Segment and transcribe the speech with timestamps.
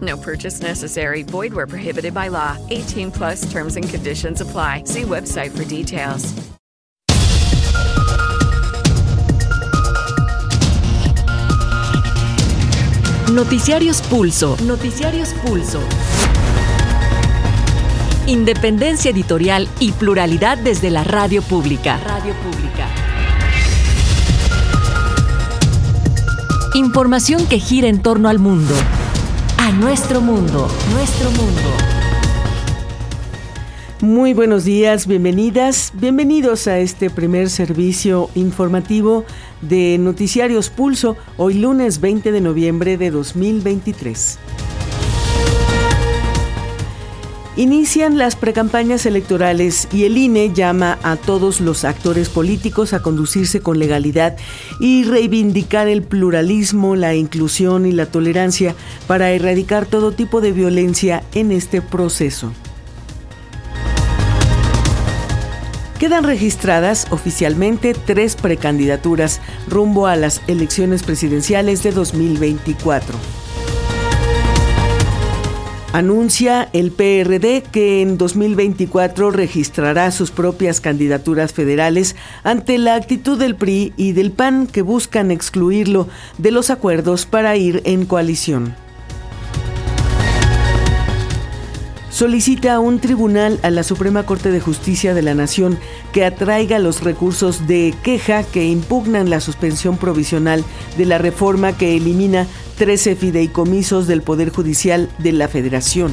[0.00, 1.22] No purchase necessary.
[1.22, 2.56] Void where prohibited by law.
[2.70, 4.82] 18 plus terms and conditions apply.
[4.84, 6.34] See website for details.
[13.32, 14.56] Noticiarios Pulso.
[14.62, 15.80] Noticiarios Pulso.
[18.26, 21.98] Independencia editorial y pluralidad desde la radio pública.
[22.04, 22.88] Radio pública.
[26.74, 28.74] Información que gira en torno al mundo.
[29.66, 30.68] A nuestro mundo.
[30.92, 31.60] Nuestro mundo.
[34.00, 39.24] Muy buenos días, bienvenidas, bienvenidos a este primer servicio informativo
[39.62, 44.38] de Noticiarios Pulso, hoy lunes 20 de noviembre de 2023.
[47.58, 53.60] Inician las precampañas electorales y el INE llama a todos los actores políticos a conducirse
[53.60, 54.36] con legalidad
[54.78, 58.74] y reivindicar el pluralismo, la inclusión y la tolerancia
[59.06, 62.52] para erradicar todo tipo de violencia en este proceso.
[65.98, 73.45] Quedan registradas oficialmente tres precandidaturas rumbo a las elecciones presidenciales de 2024.
[75.96, 83.56] Anuncia el PRD que en 2024 registrará sus propias candidaturas federales ante la actitud del
[83.56, 88.74] PRI y del PAN que buscan excluirlo de los acuerdos para ir en coalición.
[92.16, 95.78] solicita a un tribunal a la Suprema Corte de Justicia de la Nación
[96.14, 100.64] que atraiga los recursos de queja que impugnan la suspensión provisional
[100.96, 102.46] de la reforma que elimina
[102.76, 106.12] 13 fideicomisos del Poder Judicial de la Federación.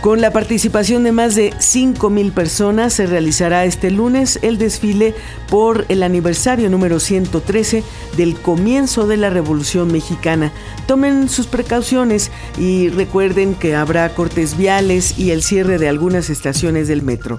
[0.00, 5.14] Con la participación de más de 5.000 personas se realizará este lunes el desfile
[5.50, 7.84] por el aniversario número 113
[8.16, 10.52] del comienzo de la Revolución Mexicana.
[10.86, 16.88] Tomen sus precauciones y recuerden que habrá cortes viales y el cierre de algunas estaciones
[16.88, 17.38] del metro.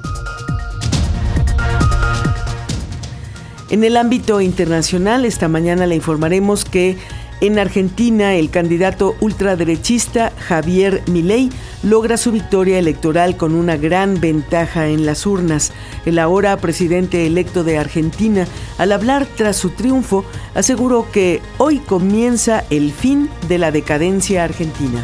[3.71, 6.97] En el ámbito internacional, esta mañana le informaremos que
[7.39, 11.49] en Argentina, el candidato ultraderechista Javier Milei
[11.81, 15.71] logra su victoria electoral con una gran ventaja en las urnas.
[16.05, 18.45] El ahora presidente electo de Argentina,
[18.77, 25.01] al hablar tras su triunfo, aseguró que hoy comienza el fin de la decadencia argentina.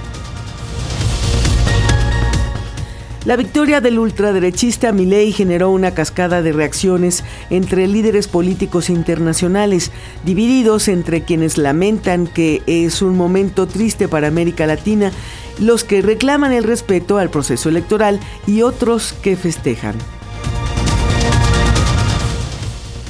[3.27, 9.91] La victoria del ultraderechista Milei generó una cascada de reacciones entre líderes políticos internacionales,
[10.23, 15.11] divididos entre quienes lamentan que es un momento triste para América Latina,
[15.59, 19.95] los que reclaman el respeto al proceso electoral y otros que festejan.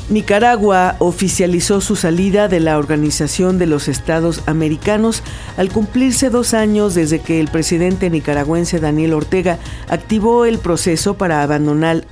[0.10, 5.22] Nicaragua oficializó su salida de la Organización de los Estados Americanos
[5.58, 9.60] al cumplirse dos años desde que el presidente nicaragüense Daniel Ortega
[9.90, 12.06] activó el proceso para abandonar,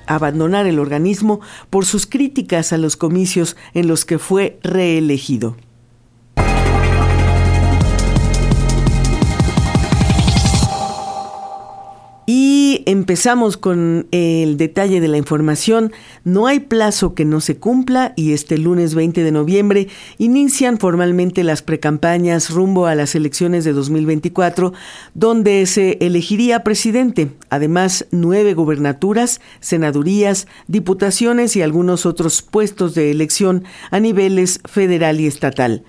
[0.68, 1.40] el organismo
[1.70, 5.56] por sus críticas a los comicios en los que fue reelegido.
[12.86, 15.92] Empezamos con el detalle de la información.
[16.24, 19.88] No hay plazo que no se cumpla y este lunes 20 de noviembre
[20.18, 24.74] inician formalmente las precampañas rumbo a las elecciones de 2024,
[25.14, 27.32] donde se elegiría presidente.
[27.50, 35.28] Además, nueve gubernaturas, senadurías, diputaciones y algunos otros puestos de elección a niveles federal y
[35.28, 35.84] estatal.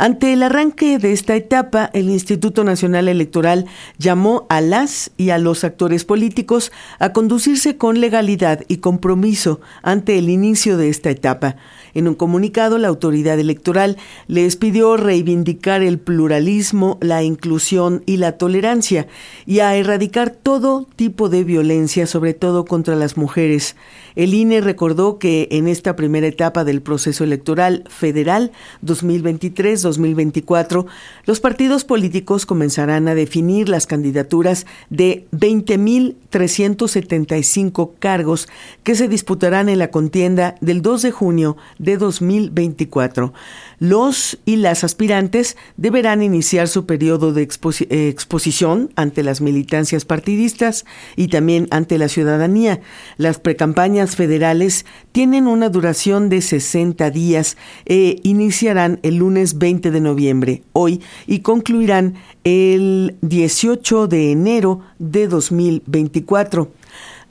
[0.00, 3.66] Ante el arranque de esta etapa, el Instituto Nacional Electoral
[3.98, 10.16] llamó a las y a los actores políticos a conducirse con legalidad y compromiso ante
[10.16, 11.56] el inicio de esta etapa.
[11.94, 13.96] En un comunicado, la autoridad electoral
[14.26, 19.06] les pidió reivindicar el pluralismo, la inclusión y la tolerancia
[19.46, 23.76] y a erradicar todo tipo de violencia, sobre todo contra las mujeres.
[24.16, 28.52] El INE recordó que en esta primera etapa del proceso electoral federal
[28.84, 30.84] 2023-2024,
[31.26, 38.48] los partidos políticos comenzarán a definir las candidaturas de 20.375 cargos
[38.82, 43.32] que se disputarán en la contienda del 2 de junio de 2024.
[43.78, 50.84] Los y las aspirantes deberán iniciar su periodo de exposición ante las militancias partidistas
[51.16, 52.80] y también ante la ciudadanía.
[53.16, 57.56] Las precampañas federales tienen una duración de 60 días
[57.86, 65.28] e iniciarán el lunes 20 de noviembre, hoy, y concluirán el 18 de enero de
[65.28, 66.70] 2024.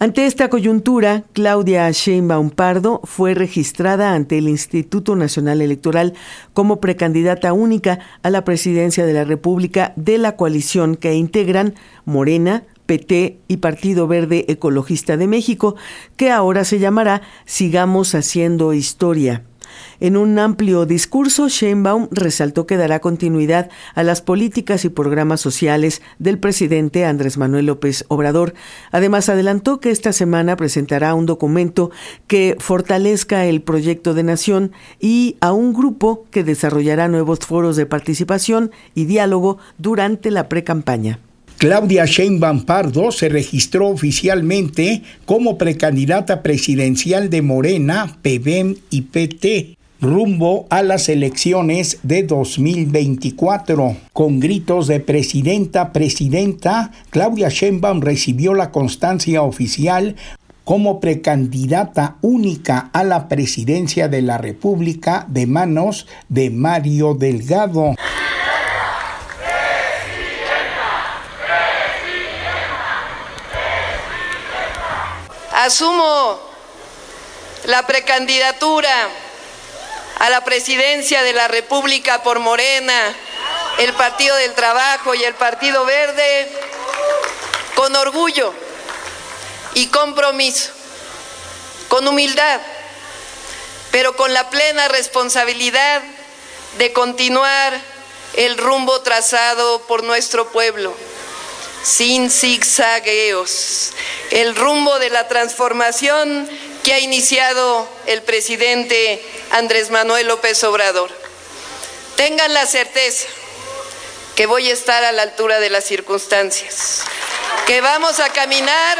[0.01, 6.13] Ante esta coyuntura, Claudia Sheinbaum Pardo fue registrada ante el Instituto Nacional Electoral
[6.54, 11.74] como precandidata única a la presidencia de la República de la coalición que integran
[12.06, 15.75] Morena, PT y Partido Verde Ecologista de México,
[16.16, 19.49] que ahora se llamará Sigamos Haciendo Historia.
[19.99, 26.01] En un amplio discurso, Sheinbaum resaltó que dará continuidad a las políticas y programas sociales
[26.19, 28.53] del presidente Andrés Manuel López Obrador.
[28.91, 31.91] Además, adelantó que esta semana presentará un documento
[32.27, 37.85] que fortalezca el proyecto de nación y a un grupo que desarrollará nuevos foros de
[37.85, 41.19] participación y diálogo durante la precampaña.
[41.59, 50.67] Claudia Sheinbaum Pardo se registró oficialmente como precandidata presidencial de Morena, PBM y PT rumbo
[50.69, 53.97] a las elecciones de 2024.
[54.13, 60.15] Con gritos de presidenta, presidenta, Claudia Sheinbaum recibió la constancia oficial
[60.63, 67.95] como precandidata única a la presidencia de la República de manos de Mario Delgado.
[75.59, 76.39] Asumo
[77.65, 79.09] la precandidatura
[80.19, 83.13] a la presidencia de la República por Morena,
[83.79, 86.50] el Partido del Trabajo y el Partido Verde
[87.75, 88.53] con orgullo
[89.73, 90.71] y compromiso,
[91.89, 92.62] con humildad,
[93.91, 96.01] pero con la plena responsabilidad
[96.77, 97.77] de continuar
[98.35, 100.95] el rumbo trazado por nuestro pueblo,
[101.83, 103.91] sin zigzagueos,
[104.31, 106.49] el rumbo de la transformación
[106.83, 111.09] que ha iniciado el presidente Andrés Manuel López Obrador.
[112.15, 113.27] Tengan la certeza
[114.35, 117.01] que voy a estar a la altura de las circunstancias,
[117.65, 118.97] que vamos a caminar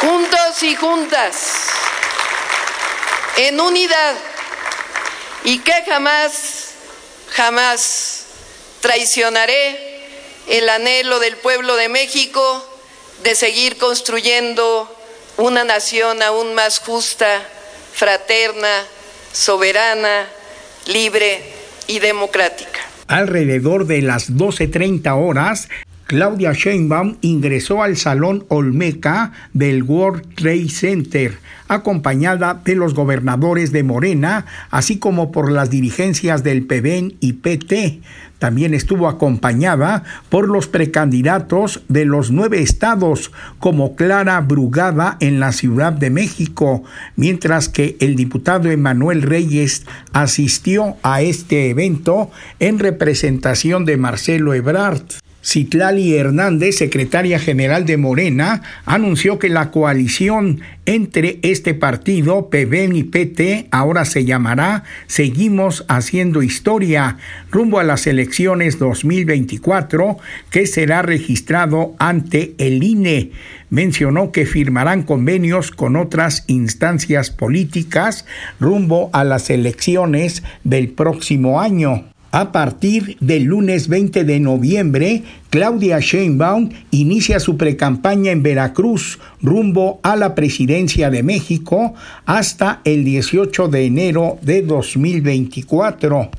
[0.00, 1.34] juntos y juntas,
[3.36, 4.14] en unidad,
[5.44, 6.32] y que jamás,
[7.30, 8.24] jamás
[8.80, 9.89] traicionaré
[10.50, 12.66] el anhelo del pueblo de México
[13.22, 14.92] de seguir construyendo
[15.36, 17.40] una nación aún más justa,
[17.92, 18.84] fraterna,
[19.32, 20.26] soberana,
[20.86, 21.40] libre
[21.86, 22.80] y democrática.
[23.06, 25.68] Alrededor de las 12.30 horas,
[26.06, 31.38] Claudia Sheinbaum ingresó al Salón Olmeca del World Trade Center,
[31.68, 38.00] acompañada de los gobernadores de Morena, así como por las dirigencias del PBN y PT.
[38.40, 45.52] También estuvo acompañada por los precandidatos de los nueve estados, como Clara Brugada en la
[45.52, 46.82] Ciudad de México,
[47.16, 55.02] mientras que el diputado Emanuel Reyes asistió a este evento en representación de Marcelo Ebrard.
[55.50, 63.02] Citlali Hernández, secretaria general de Morena, anunció que la coalición entre este partido, PBN y
[63.02, 67.16] PT, ahora se llamará Seguimos Haciendo Historia,
[67.50, 70.18] rumbo a las elecciones 2024,
[70.50, 73.32] que será registrado ante el INE.
[73.70, 78.24] Mencionó que firmarán convenios con otras instancias políticas
[78.60, 82.04] rumbo a las elecciones del próximo año.
[82.32, 89.98] A partir del lunes 20 de noviembre, Claudia Sheinbaum inicia su precampaña en Veracruz rumbo
[90.04, 91.94] a la presidencia de México
[92.26, 96.30] hasta el 18 de enero de 2024.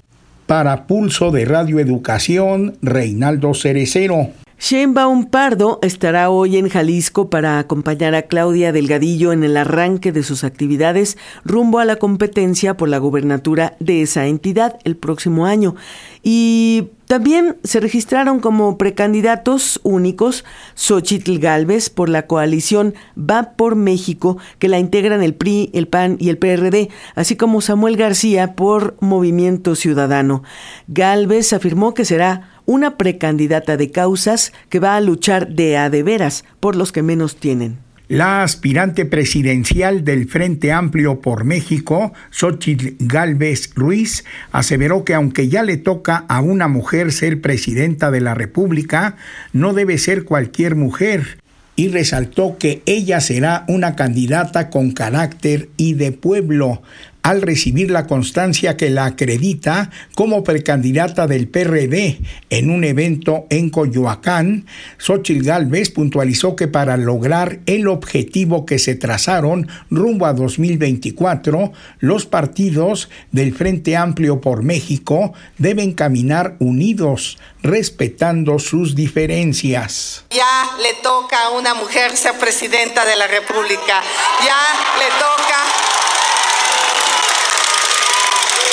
[0.48, 4.30] Para Pulso de Radio Educación, Reinaldo Cerecero.
[4.62, 10.22] Sheinbaum Pardo estará hoy en Jalisco para acompañar a Claudia Delgadillo en el arranque de
[10.22, 15.74] sus actividades rumbo a la competencia por la gobernatura de esa entidad el próximo año.
[16.22, 24.38] Y también se registraron como precandidatos únicos Xochitl Galvez por la coalición Va por México,
[24.60, 28.96] que la integran el PRI, el PAN y el PRD, así como Samuel García por
[29.00, 30.44] Movimiento Ciudadano.
[30.88, 36.04] Galvez afirmó que será una precandidata de causas que va a luchar de a de
[36.04, 37.78] veras por los que menos tienen.
[38.08, 45.64] La aspirante presidencial del Frente Amplio por México, Xochitl Galvez Ruiz, aseveró que aunque ya
[45.64, 49.16] le toca a una mujer ser presidenta de la República,
[49.54, 51.42] no debe ser cualquier mujer,
[51.78, 56.82] y resaltó que ella será una candidata con carácter y de pueblo
[57.24, 63.70] al recibir la constancia que la acredita como precandidata del PRD en un evento en
[63.70, 64.66] Coyoacán,
[64.98, 72.26] Xochitl Gálvez puntualizó que para lograr el objetivo que se trazaron rumbo a 2024, los
[72.26, 80.26] partidos del Frente Amplio por México deben caminar unidos, respetando sus diferencias.
[80.32, 84.02] Ya le toca a una mujer ser presidenta de la República,
[84.44, 84.58] ya
[84.98, 85.42] le toca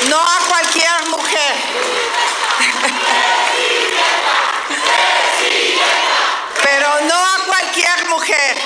[0.08, 1.08] no a cualquier
[6.62, 8.56] Pero no a cualquier mujer.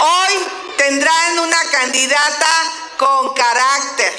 [0.00, 4.12] Hoy tendrán una candidata con carácter,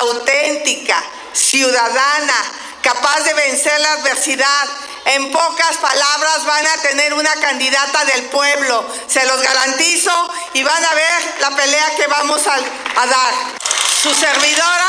[0.00, 2.34] auténtica, ciudadana,
[2.82, 4.68] capaz de vencer la adversidad.
[5.04, 10.84] En pocas palabras van a tener una candidata del pueblo, se los garantizo, y van
[10.84, 13.34] a ver la pelea que vamos a, a dar.
[14.02, 14.88] Su servidora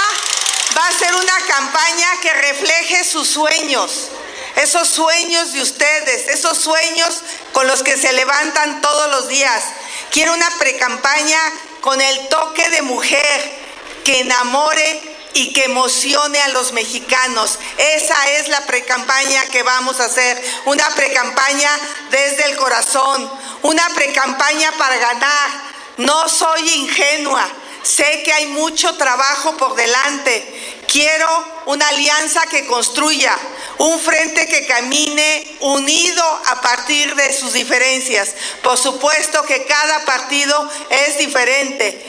[0.77, 4.10] va a ser una campaña que refleje sus sueños,
[4.56, 9.63] esos sueños de ustedes, esos sueños con los que se levantan todos los días.
[10.12, 11.39] Quiero una precampaña
[11.82, 13.63] con el toque de mujer
[14.03, 17.58] que enamore y que emocione a los mexicanos.
[17.77, 21.70] Esa es la precampaña que vamos a hacer, una precampaña
[22.12, 23.32] desde el corazón,
[23.63, 25.74] una precampaña para ganar.
[25.98, 27.48] No soy ingenua,
[27.83, 31.27] sé que hay mucho trabajo por delante, Quiero
[31.65, 33.35] una alianza que construya,
[33.79, 38.35] un frente que camine unido a partir de sus diferencias.
[38.61, 41.99] Por supuesto que cada partido es diferente.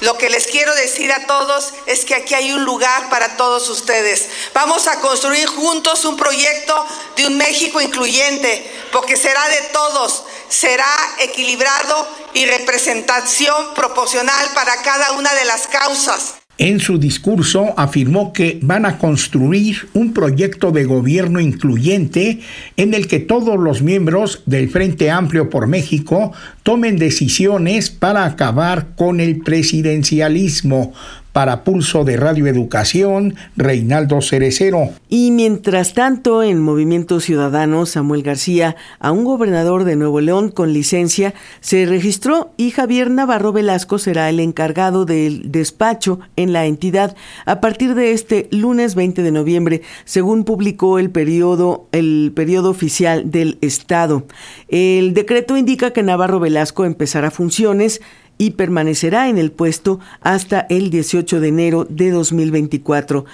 [0.00, 3.68] Lo que les quiero decir a todos es que aquí hay un lugar para todos
[3.68, 4.28] ustedes.
[4.52, 6.86] Vamos a construir juntos un proyecto
[7.16, 10.86] de un México incluyente, porque será de todos, será
[11.18, 16.34] equilibrado y representación proporcional para cada una de las causas.
[16.56, 22.38] En su discurso afirmó que van a construir un proyecto de gobierno incluyente
[22.76, 26.32] en el que todos los miembros del Frente Amplio por México
[26.62, 30.92] tomen decisiones para acabar con el presidencialismo,
[31.34, 34.90] para Pulso de Radio Educación, Reinaldo Cerecero.
[35.08, 40.72] Y mientras tanto, en Movimiento Ciudadano, Samuel García, a un gobernador de Nuevo León con
[40.72, 47.16] licencia, se registró y Javier Navarro Velasco será el encargado del despacho en la entidad
[47.46, 53.32] a partir de este lunes 20 de noviembre, según publicó el periodo, el periodo oficial
[53.32, 54.24] del Estado.
[54.68, 58.00] El decreto indica que Navarro Velasco empezará funciones
[58.38, 63.24] y permanecerá en el puesto hasta el 18 de enero de 2024.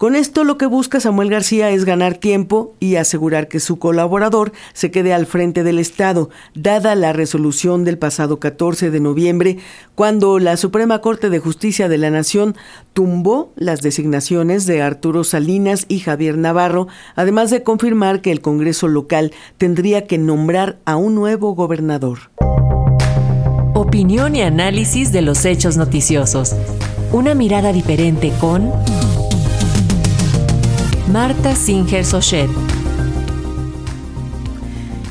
[0.00, 4.52] Con esto lo que busca Samuel García es ganar tiempo y asegurar que su colaborador
[4.72, 9.58] se quede al frente del Estado, dada la resolución del pasado 14 de noviembre,
[9.94, 12.56] cuando la Suprema Corte de Justicia de la Nación
[12.94, 18.88] tumbó las designaciones de Arturo Salinas y Javier Navarro, además de confirmar que el Congreso
[18.88, 22.30] local tendría que nombrar a un nuevo gobernador.
[23.80, 26.54] Opinión y análisis de los hechos noticiosos.
[27.12, 28.70] Una mirada diferente con
[31.10, 32.50] Marta Singer Sochet.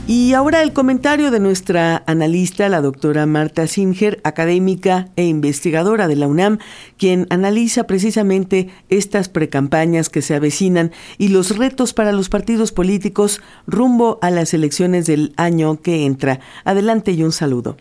[0.05, 6.17] Y ahora el comentario de nuestra analista, la doctora Marta Singer, académica e investigadora de
[6.17, 6.59] la UNAM,
[6.95, 13.41] quien analiza precisamente estas precampañas que se avecinan y los retos para los partidos políticos
[13.65, 16.39] rumbo a las elecciones del año que entra.
[16.65, 17.75] Adelante y un saludo.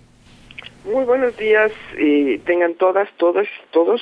[0.90, 4.00] Muy buenos días, eh, tengan todas, todas, todos.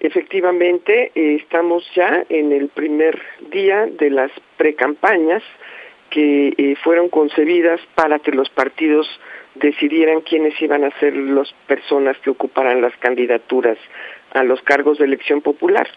[0.00, 3.18] Efectivamente, eh, estamos ya en el primer
[3.50, 5.42] día de las precampañas
[6.10, 9.08] que eh, fueron concebidas para que los partidos
[9.54, 13.78] decidieran quiénes iban a ser las personas que ocuparan las candidaturas
[14.34, 15.88] a los cargos de elección popular.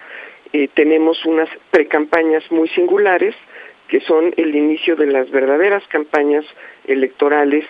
[0.73, 3.35] tenemos unas precampañas muy singulares
[3.89, 6.45] que son el inicio de las verdaderas campañas
[6.85, 7.65] electorales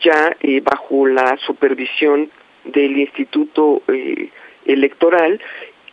[0.00, 2.30] ya bajo la supervisión
[2.64, 3.82] del Instituto
[4.64, 5.40] Electoral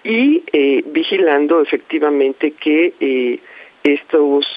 [0.03, 0.43] y
[0.85, 3.39] vigilando efectivamente que
[3.83, 4.47] estos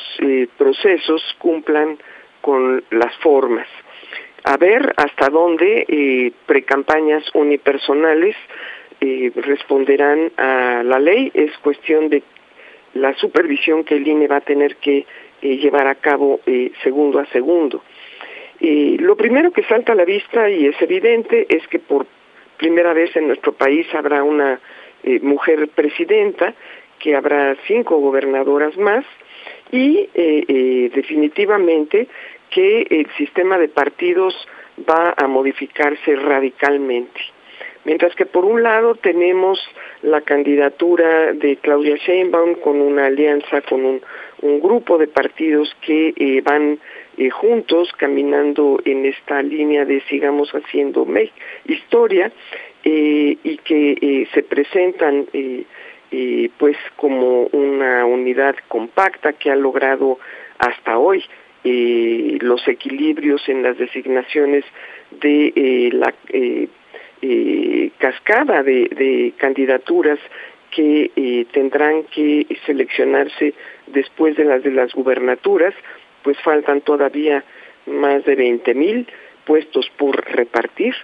[0.56, 1.98] procesos cumplan
[2.40, 3.68] con las formas
[4.44, 8.36] a ver hasta dónde eh, precampañas unipersonales
[9.00, 11.30] eh, responderán a la ley.
[11.34, 12.22] Es cuestión de
[12.94, 15.06] la supervisión que el INE va a tener que
[15.42, 17.82] eh, llevar a cabo eh, segundo a segundo.
[18.60, 22.06] Lo primero que salta a la vista y es evidente es que por
[22.58, 24.60] primera vez en nuestro país habrá una
[25.22, 26.54] mujer presidenta,
[26.98, 29.04] que habrá cinco gobernadoras más
[29.72, 30.08] y
[30.94, 32.06] definitivamente
[32.50, 34.34] que el sistema de partidos
[34.88, 37.20] va a modificarse radicalmente.
[37.84, 39.58] Mientras que por un lado tenemos
[40.02, 44.00] la candidatura de Claudia Sheinbaum con una alianza con un,
[44.60, 46.78] grupo de partidos que eh, van
[47.20, 51.06] eh, juntos caminando en esta línea de sigamos haciendo
[51.66, 52.32] historia
[52.82, 55.26] eh, y que se presentan
[56.58, 60.18] pues como una unidad compacta que ha logrado
[60.58, 61.22] hasta hoy
[61.62, 64.64] eh, los equilibrios en las designaciones
[65.10, 66.68] de eh, la eh,
[67.22, 70.18] eh, cascada de, candidaturas
[70.70, 73.52] que eh, tendrán que seleccionarse
[73.88, 75.74] después de las de las gubernaturas,
[76.22, 77.44] pues faltan todavía
[77.86, 79.06] más de 20 mil
[79.44, 80.94] puestos por repartir.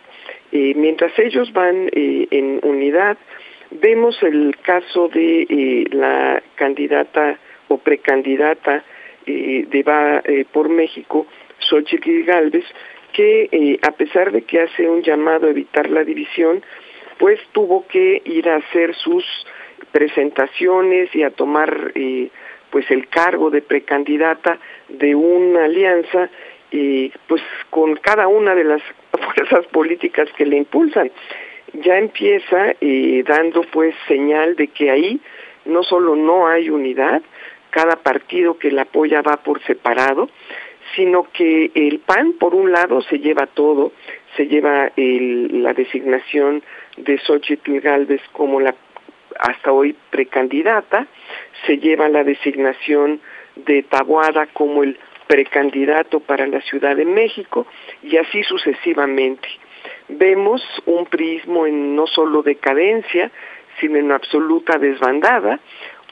[0.53, 3.17] mientras ellos van en unidad,
[3.71, 8.85] vemos el caso de la candidata o precandidata
[9.27, 11.27] eh, de Va eh, por México,
[11.59, 12.65] Xochitl Galvez,
[13.13, 16.63] que eh, a pesar de que hace un llamado a evitar la división,
[17.19, 19.25] pues tuvo que ir a hacer sus
[19.91, 22.29] presentaciones y a tomar eh,
[22.71, 24.59] pues el cargo de precandidata
[24.89, 26.31] de una alianza
[26.73, 28.83] eh, pues con cada una de las
[29.35, 31.11] fuerzas políticas que le impulsan.
[31.73, 35.21] Ya empieza eh, dando pues señal de que ahí
[35.65, 37.23] no solo no hay unidad,
[37.71, 40.31] cada partido que la apoya va por separado,
[40.95, 43.93] sino que el PAN, por un lado, se lleva todo,
[44.37, 46.63] se lleva el, la designación
[46.97, 48.75] de Xochitl Galvez como la
[49.39, 51.07] hasta hoy precandidata,
[51.67, 53.21] se lleva la designación
[53.57, 57.67] de Tabuada como el precandidato para la Ciudad de México
[58.03, 59.49] y así sucesivamente.
[60.09, 63.31] Vemos un prismo en no solo decadencia,
[63.81, 65.61] sino en absoluta desbandada,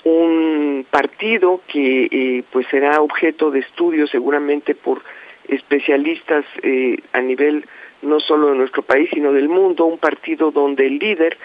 [0.05, 5.03] un partido que eh, pues será objeto de estudio seguramente por
[5.49, 7.67] especialistas eh, a nivel
[8.03, 11.39] no solo de nuestro país sino del mundo, un partido donde el líder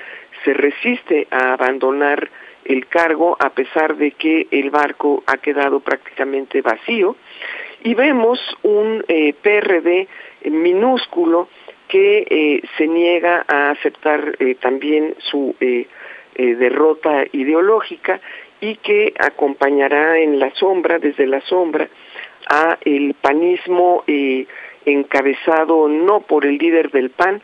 [0.44, 2.30] se resiste a abandonar
[2.66, 7.16] el cargo a pesar de que el barco ha quedado prácticamente vacío.
[7.84, 10.08] Y vemos un eh, PRD
[10.46, 11.50] minúsculo
[11.88, 15.56] que eh, se niega a aceptar eh, también su
[16.36, 18.22] derrota ideológica
[18.62, 21.90] y que acompañará en la sombra, desde la sombra,
[22.50, 24.06] a el panismo
[24.86, 27.42] encabezado no por el líder del PAN,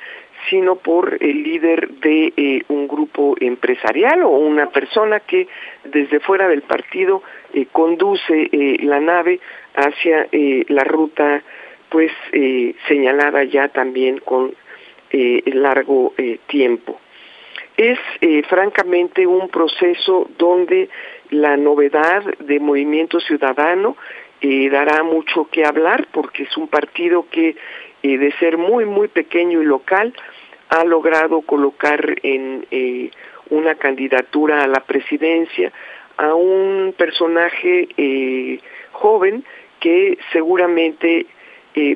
[0.49, 5.47] sino por el líder de eh, un grupo empresarial o una persona que
[5.83, 9.39] desde fuera del partido eh, conduce eh, la nave
[9.75, 11.43] hacia la ruta
[11.89, 12.11] pues
[12.87, 14.53] señalada ya también con
[15.11, 16.13] largo
[16.47, 16.99] tiempo.
[17.75, 17.99] Es
[18.47, 20.89] francamente un proceso donde
[21.31, 23.97] la novedad de Movimiento Ciudadano
[24.41, 27.57] dará mucho que hablar porque es un partido que
[28.05, 30.13] eh, de ser muy muy pequeño y local
[30.69, 33.09] ha logrado colocar en eh,
[33.49, 35.71] una candidatura a la presidencia
[36.17, 38.59] a un personaje eh,
[38.91, 39.43] joven
[39.79, 41.25] que seguramente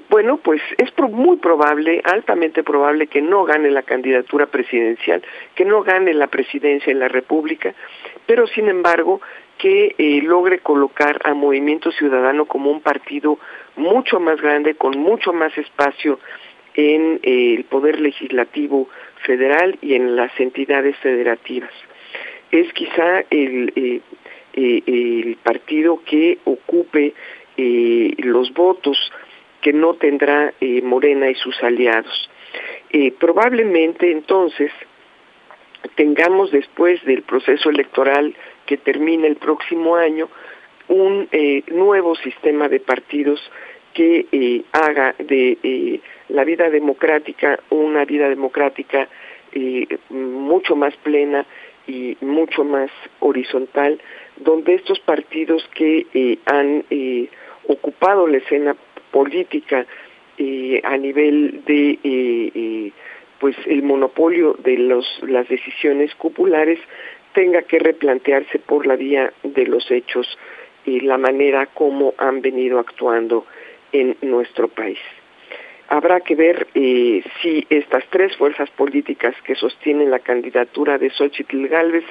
[0.09, 5.23] bueno, pues es muy probable, altamente probable que no gane la candidatura presidencial,
[5.55, 7.73] que no gane la presidencia en la República,
[8.25, 9.21] pero sin embargo
[9.57, 9.95] que
[10.25, 13.39] logre colocar a Movimiento Ciudadano como un partido
[13.79, 16.19] mucho más grande, con mucho más espacio
[16.75, 18.89] en eh, el poder legislativo
[19.25, 21.71] federal y en las entidades federativas.
[22.51, 24.01] Es quizá el, eh,
[24.53, 27.13] eh, el partido que ocupe
[28.19, 29.11] los votos
[29.59, 32.29] que no tendrá Morena y sus aliados.
[33.19, 34.71] Probablemente entonces
[35.95, 38.33] tengamos después del proceso electoral
[38.65, 40.29] que termina el próximo año
[40.87, 41.27] un
[41.67, 43.41] nuevo sistema de partidos
[43.99, 49.09] que eh, haga de eh, la vida democrática una vida democrática
[49.51, 51.45] eh, mucho más plena
[51.85, 53.99] y mucho más horizontal,
[54.37, 56.85] donde estos partidos que han
[57.67, 58.73] ocupado la escena
[59.11, 59.85] política
[60.83, 62.93] a nivel de
[63.39, 66.79] pues el monopolio de los, las decisiones cupulares
[67.33, 70.37] tenga que replantearse por la vía de los hechos
[70.85, 73.45] y la manera como han venido actuando
[73.91, 74.99] en nuestro país.
[75.91, 81.67] Habrá que ver eh, si estas tres fuerzas políticas que sostienen la candidatura de Xochitl
[81.67, 82.05] Galvez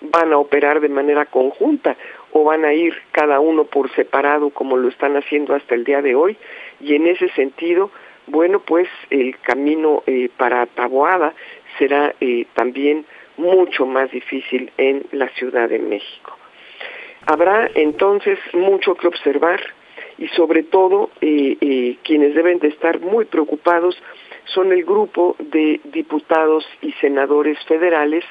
[0.00, 1.96] van a operar de manera conjunta
[2.30, 6.02] o van a ir cada uno por separado como lo están haciendo hasta el día
[6.02, 6.36] de hoy
[6.80, 7.90] y en ese sentido,
[8.28, 11.34] bueno, pues el camino eh, para Taboada
[11.78, 16.38] será eh, también mucho más difícil en la Ciudad de México.
[17.26, 19.60] Habrá entonces mucho que observar
[20.18, 23.96] y sobre todo eh, eh, quienes deben de estar muy preocupados
[24.44, 28.24] son el grupo de diputados y senadores federales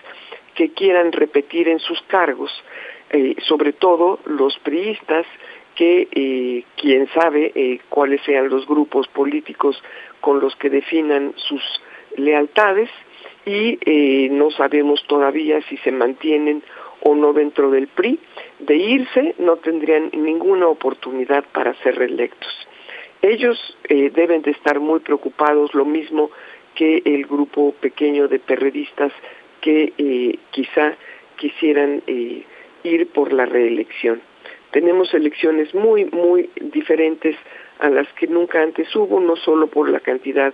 [0.55, 2.51] que quieran repetir en sus cargos,
[3.11, 5.25] eh, sobre todo los priistas
[5.75, 9.83] que quién sabe cuáles sean los grupos políticos
[10.21, 11.61] con los que definan sus
[12.15, 12.89] lealtades
[13.45, 16.63] y no sabemos todavía si se mantienen
[17.07, 18.19] o no dentro del PRI,
[18.59, 22.51] de irse no tendrían ninguna oportunidad para ser reelectos.
[23.21, 26.31] Ellos eh, deben de estar muy preocupados, lo mismo
[26.73, 29.13] que el grupo pequeño de perredistas
[29.61, 30.95] que eh, quizá
[31.35, 32.43] quisieran eh,
[32.83, 34.19] ir por la reelección.
[34.71, 37.35] Tenemos elecciones muy, muy diferentes
[37.79, 40.53] a las que nunca antes hubo, no solo por la cantidad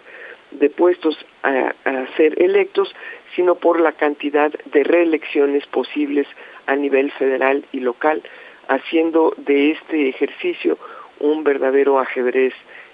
[0.52, 1.74] de puestos a,
[2.18, 2.94] ser electos,
[3.36, 6.28] sino por la cantidad de reelecciones posibles
[6.68, 8.22] a nivel federal y local,
[8.68, 10.78] haciendo de este ejercicio
[11.20, 12.54] un verdadero ajedrez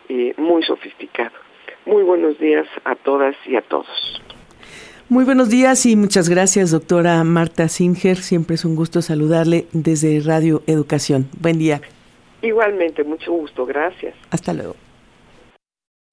[0.10, 1.36] eh, muy sofisticado.
[1.86, 4.22] Muy buenos días a todas y a todos.
[5.10, 8.18] Muy buenos días y muchas gracias, doctora Marta Singer.
[8.18, 11.30] Siempre es un gusto saludarle desde Radio Educación.
[11.40, 11.80] Buen día.
[12.42, 13.66] Igualmente, mucho gusto.
[13.66, 14.16] Gracias.
[14.32, 14.76] Hasta luego.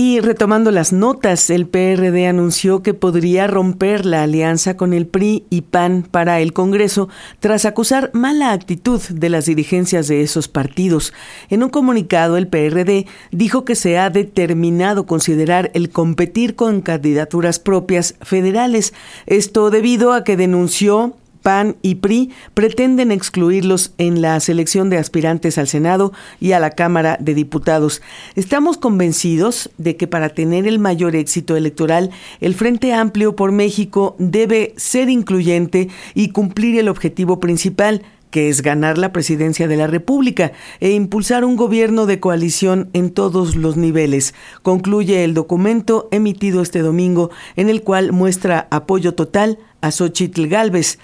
[0.00, 5.44] Y retomando las notas, el PRD anunció que podría romper la alianza con el PRI
[5.50, 7.08] y PAN para el Congreso
[7.40, 11.12] tras acusar mala actitud de las dirigencias de esos partidos.
[11.50, 17.58] En un comunicado, el PRD dijo que se ha determinado considerar el competir con candidaturas
[17.58, 18.94] propias federales.
[19.26, 25.58] Esto debido a que denunció PAN y PRI pretenden excluirlos en la selección de aspirantes
[25.58, 28.02] al Senado y a la Cámara de Diputados.
[28.34, 34.16] Estamos convencidos de que para tener el mayor éxito electoral, el Frente Amplio por México
[34.18, 39.86] debe ser incluyente y cumplir el objetivo principal, que es ganar la presidencia de la
[39.86, 46.62] República e impulsar un gobierno de coalición en todos los niveles, concluye el documento emitido
[46.62, 50.98] este domingo en el cual muestra apoyo total a Xochitl Galvez.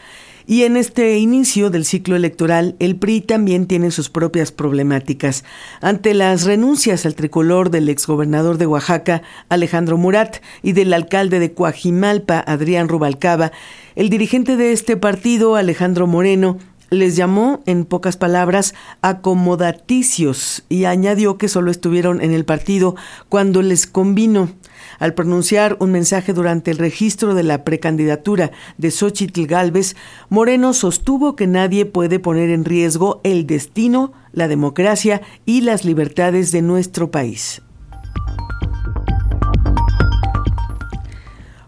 [0.47, 5.43] Y en este inicio del ciclo electoral, el PRI también tiene sus propias problemáticas.
[5.81, 11.55] Ante las renuncias al tricolor del exgobernador de Oaxaca, Alejandro Murat, y del alcalde de
[11.55, 13.53] Coajimalpa, Adrián Rubalcaba,
[13.97, 16.59] el dirigente de este partido, Alejandro Moreno,
[16.91, 22.95] les llamó, en pocas palabras, acomodaticios y añadió que solo estuvieron en el partido
[23.29, 24.51] cuando les convino.
[24.99, 29.97] Al pronunciar un mensaje durante el registro de la precandidatura de Xochitl Galvez,
[30.29, 36.53] Moreno sostuvo que nadie puede poner en riesgo el destino, la democracia y las libertades
[36.53, 37.64] de nuestro país.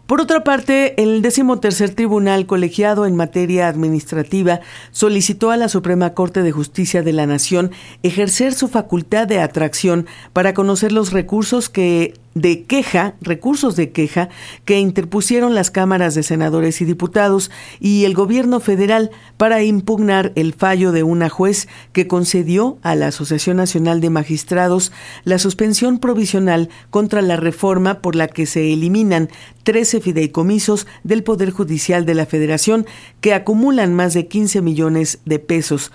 [0.06, 4.60] Por otra parte, el decimotercer tribunal colegiado en materia administrativa
[4.92, 7.72] solicitó a la Suprema Corte de Justicia de la Nación
[8.04, 14.28] ejercer su facultad de atracción para conocer los recursos que de queja, recursos de queja
[14.66, 20.52] que interpusieron las cámaras de senadores y diputados y el gobierno federal para impugnar el
[20.52, 24.92] fallo de una juez que concedió a la Asociación Nacional de Magistrados
[25.24, 29.30] la suspensión provisional contra la reforma por la que se eliminan
[29.62, 32.84] 13 fideicomisos del Poder Judicial de la Federación
[33.22, 35.90] que acumulan más de 15 millones de pesos.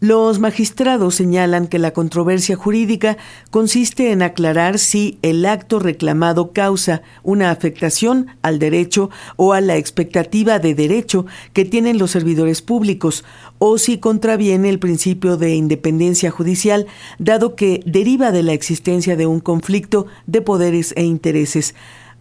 [0.00, 3.18] Los magistrados señalan que la controversia jurídica
[3.50, 9.76] consiste en aclarar si el acto reclamado causa una afectación al derecho o a la
[9.76, 13.24] expectativa de derecho que tienen los servidores públicos
[13.58, 16.86] o si contraviene el principio de independencia judicial,
[17.18, 21.74] dado que deriva de la existencia de un conflicto de poderes e intereses.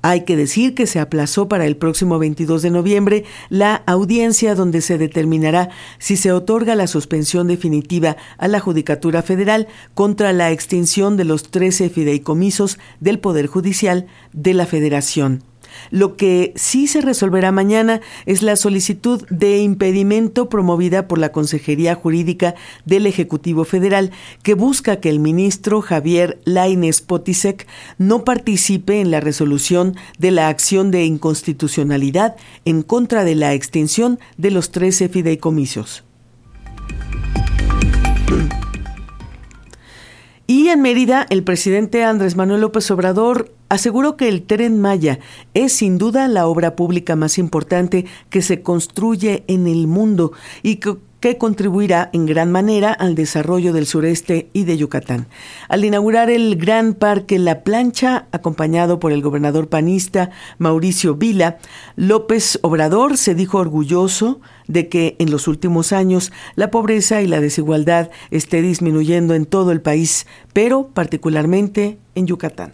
[0.09, 4.79] Hay que decir que se aplazó para el próximo 22 de noviembre la audiencia donde
[4.79, 5.67] se determinará
[5.99, 11.51] si se otorga la suspensión definitiva a la Judicatura Federal contra la extinción de los
[11.51, 15.43] 13 fideicomisos del Poder Judicial de la Federación.
[15.91, 21.95] Lo que sí se resolverá mañana es la solicitud de impedimento promovida por la Consejería
[21.95, 24.11] Jurídica del Ejecutivo Federal,
[24.43, 30.47] que busca que el ministro Javier Laines Potisek no participe en la resolución de la
[30.47, 32.35] acción de inconstitucionalidad
[32.65, 36.06] en contra de la extinción de los 13 fideicomisos.
[40.49, 45.19] Y en Mérida, el presidente Andrés Manuel López Obrador aseguró que el tren Maya
[45.53, 50.31] es sin duda la obra pública más importante que se construye en el mundo
[50.63, 55.27] y que que contribuirá en gran manera al desarrollo del sureste y de Yucatán.
[55.67, 61.57] Al inaugurar el Gran Parque La Plancha, acompañado por el gobernador panista Mauricio Vila,
[61.95, 67.39] López Obrador se dijo orgulloso de que en los últimos años la pobreza y la
[67.39, 72.73] desigualdad esté disminuyendo en todo el país, pero particularmente en Yucatán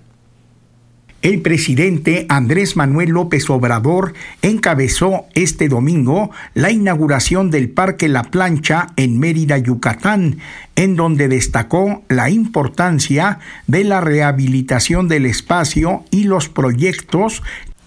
[1.23, 8.87] el presidente Andrés Manuel López Obrador encabezó este domingo la inauguración del Parque La Plancha
[8.97, 10.39] en Mérida, Yucatán,
[10.75, 17.41] en donde destacó la importancia de la rehabilitación del espacio y los proyectos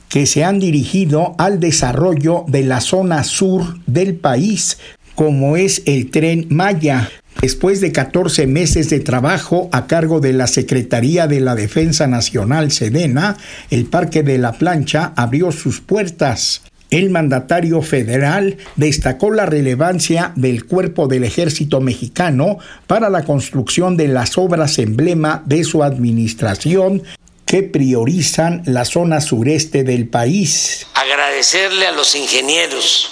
[0.09, 4.79] que se han dirigido al desarrollo de la zona sur del país,
[5.14, 10.46] como es el tren Maya, Después de 14 meses de trabajo a cargo de la
[10.46, 13.37] Secretaría de la Defensa Nacional Sedena,
[13.70, 16.62] el Parque de la Plancha abrió sus puertas.
[16.90, 24.09] El mandatario federal destacó la relevancia del cuerpo del ejército mexicano para la construcción de
[24.09, 27.03] las obras emblema de su administración
[27.44, 30.87] que priorizan la zona sureste del país.
[30.94, 33.11] Agradecerle a los ingenieros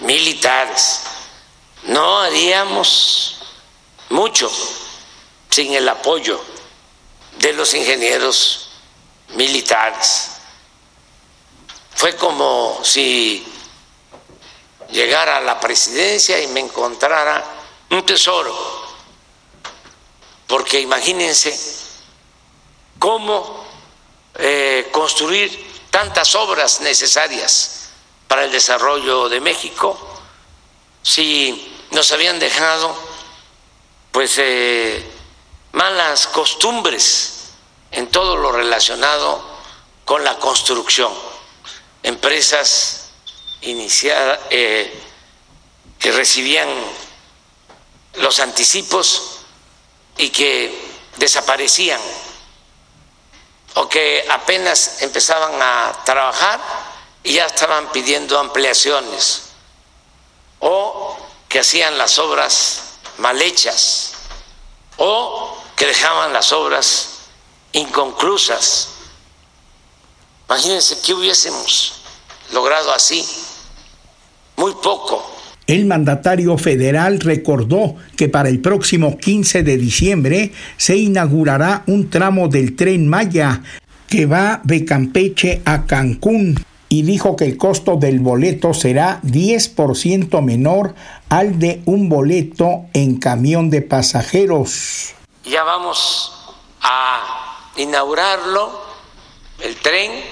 [0.00, 1.00] militares
[1.88, 3.36] no haríamos
[4.10, 4.50] mucho
[5.50, 6.40] sin el apoyo
[7.38, 8.70] de los ingenieros
[9.34, 10.30] militares.
[11.94, 13.46] Fue como si
[14.90, 17.44] llegara a la presidencia y me encontrara
[17.90, 18.54] un tesoro,
[20.46, 21.58] porque imagínense
[22.98, 23.66] cómo
[24.34, 27.88] eh, construir tantas obras necesarias
[28.28, 29.98] para el desarrollo de México
[31.02, 32.94] si nos habían dejado
[34.12, 35.04] pues eh,
[35.72, 37.50] malas costumbres
[37.90, 39.42] en todo lo relacionado
[40.04, 41.12] con la construcción,
[42.02, 43.10] empresas
[43.60, 45.02] iniciadas eh,
[45.98, 46.68] que recibían
[48.14, 49.40] los anticipos
[50.16, 52.00] y que desaparecían
[53.74, 56.60] o que apenas empezaban a trabajar
[57.22, 59.50] y ya estaban pidiendo ampliaciones
[60.60, 62.82] o que hacían las obras
[63.18, 64.12] mal hechas
[64.96, 67.10] o que dejaban las obras
[67.72, 68.88] inconclusas.
[70.48, 72.02] Imagínense que hubiésemos
[72.52, 73.24] logrado así.
[74.56, 75.34] Muy poco.
[75.66, 82.48] El mandatario federal recordó que para el próximo 15 de diciembre se inaugurará un tramo
[82.48, 83.62] del tren Maya
[84.08, 86.58] que va de Campeche a Cancún
[86.88, 90.94] y dijo que el costo del boleto será 10% menor
[91.28, 95.14] al de un boleto en camión de pasajeros.
[95.44, 96.32] Ya vamos
[96.80, 98.82] a inaugurarlo,
[99.60, 100.24] el tren,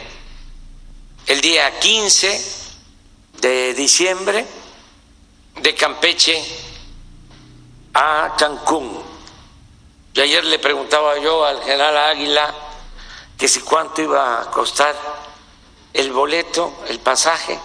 [1.26, 2.40] el día 15
[3.40, 4.46] de diciembre,
[5.60, 6.42] de Campeche
[7.94, 9.02] a Cancún.
[10.14, 12.54] Y ayer le preguntaba yo al general Águila
[13.36, 14.94] que si cuánto iba a costar
[15.92, 17.58] el boleto, el pasaje,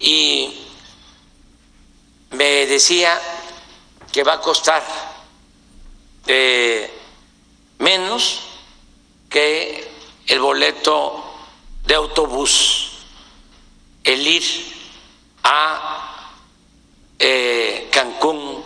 [0.00, 0.67] y
[2.30, 3.20] me decía
[4.12, 4.84] que va a costar
[6.26, 6.90] eh,
[7.78, 8.40] menos
[9.28, 9.90] que
[10.26, 11.24] el boleto
[11.84, 12.90] de autobús,
[14.04, 14.44] el ir
[15.44, 16.34] a
[17.18, 18.64] eh, Cancún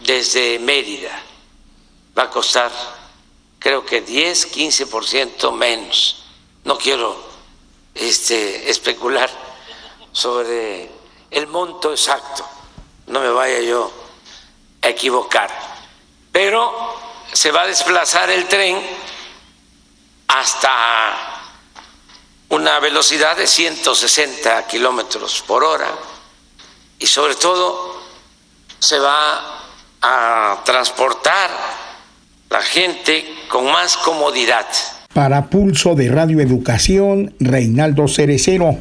[0.00, 1.22] desde Mérida
[2.16, 2.70] va a costar
[3.58, 6.22] creo que 10, 15% menos.
[6.64, 7.16] No quiero
[7.94, 9.28] este, especular
[10.12, 10.88] sobre
[11.30, 12.46] el monto exacto,
[13.06, 13.92] no me vaya yo
[14.82, 15.50] a equivocar,
[16.32, 16.72] pero
[17.32, 18.78] se va a desplazar el tren
[20.28, 21.36] hasta
[22.48, 25.88] una velocidad de 160 kilómetros por hora
[26.98, 28.00] y sobre todo
[28.78, 29.60] se va
[30.02, 31.50] a transportar
[32.50, 34.66] la gente con más comodidad.
[35.12, 38.78] Para Pulso de Radio Educación, Reinaldo Cerecero.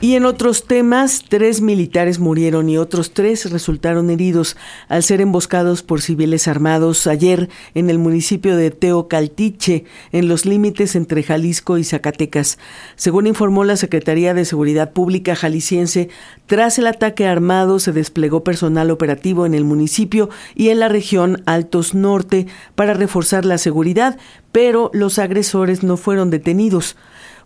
[0.00, 4.56] Y en otros temas, tres militares murieron y otros tres resultaron heridos
[4.88, 10.94] al ser emboscados por civiles armados ayer en el municipio de Teocaltiche, en los límites
[10.94, 12.60] entre Jalisco y Zacatecas.
[12.94, 16.10] Según informó la Secretaría de Seguridad Pública jalisciense,
[16.46, 21.42] tras el ataque armado se desplegó personal operativo en el municipio y en la región
[21.44, 24.16] Altos Norte para reforzar la seguridad,
[24.52, 26.94] pero los agresores no fueron detenidos.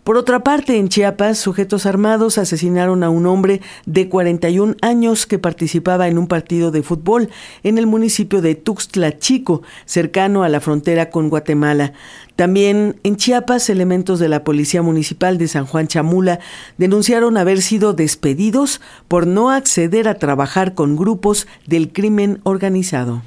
[0.03, 5.39] Por otra parte, en Chiapas, sujetos armados asesinaron a un hombre de 41 años que
[5.39, 7.29] participaba en un partido de fútbol
[7.63, 11.93] en el municipio de Tuxtla Chico, cercano a la frontera con Guatemala.
[12.35, 16.41] También en Chiapas, elementos de la Policía Municipal de San Juan Chamula
[16.77, 23.21] denunciaron haber sido despedidos por no acceder a trabajar con grupos del crimen organizado.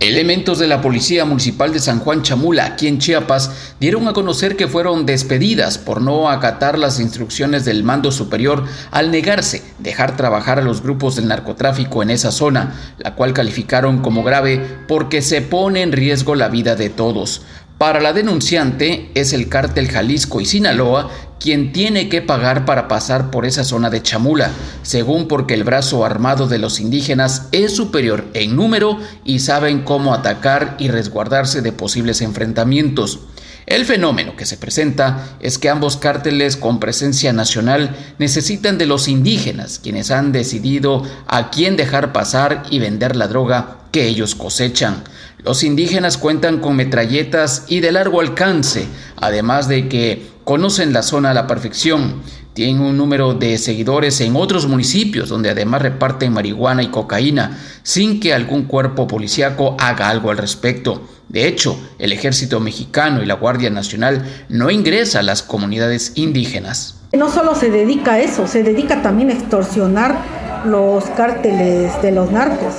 [0.00, 4.56] Elementos de la Policía Municipal de San Juan Chamula, aquí en Chiapas, dieron a conocer
[4.56, 10.58] que fueron despedidas por no acatar las instrucciones del mando superior al negarse dejar trabajar
[10.58, 15.42] a los grupos del narcotráfico en esa zona, la cual calificaron como grave porque se
[15.42, 17.42] pone en riesgo la vida de todos.
[17.80, 21.08] Para la denunciante es el cártel Jalisco y Sinaloa
[21.40, 24.50] quien tiene que pagar para pasar por esa zona de Chamula,
[24.82, 30.12] según porque el brazo armado de los indígenas es superior en número y saben cómo
[30.12, 33.20] atacar y resguardarse de posibles enfrentamientos.
[33.64, 39.08] El fenómeno que se presenta es que ambos cárteles con presencia nacional necesitan de los
[39.08, 45.02] indígenas, quienes han decidido a quién dejar pasar y vender la droga que ellos cosechan.
[45.42, 51.30] Los indígenas cuentan con metralletas y de largo alcance, además de que conocen la zona
[51.30, 52.20] a la perfección.
[52.52, 58.20] Tienen un número de seguidores en otros municipios donde además reparten marihuana y cocaína sin
[58.20, 61.08] que algún cuerpo policíaco haga algo al respecto.
[61.28, 66.96] De hecho, el ejército mexicano y la Guardia Nacional no ingresa a las comunidades indígenas.
[67.12, 70.18] No solo se dedica a eso, se dedica también a extorsionar
[70.66, 72.74] los cárteles de los narcos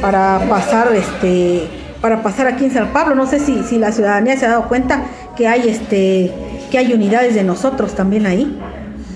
[0.00, 3.14] para pasar este para pasar aquí en San Pablo.
[3.14, 5.06] No sé si, si la ciudadanía se ha dado cuenta
[5.38, 6.30] que hay este
[6.70, 8.60] que hay unidades de nosotros también ahí.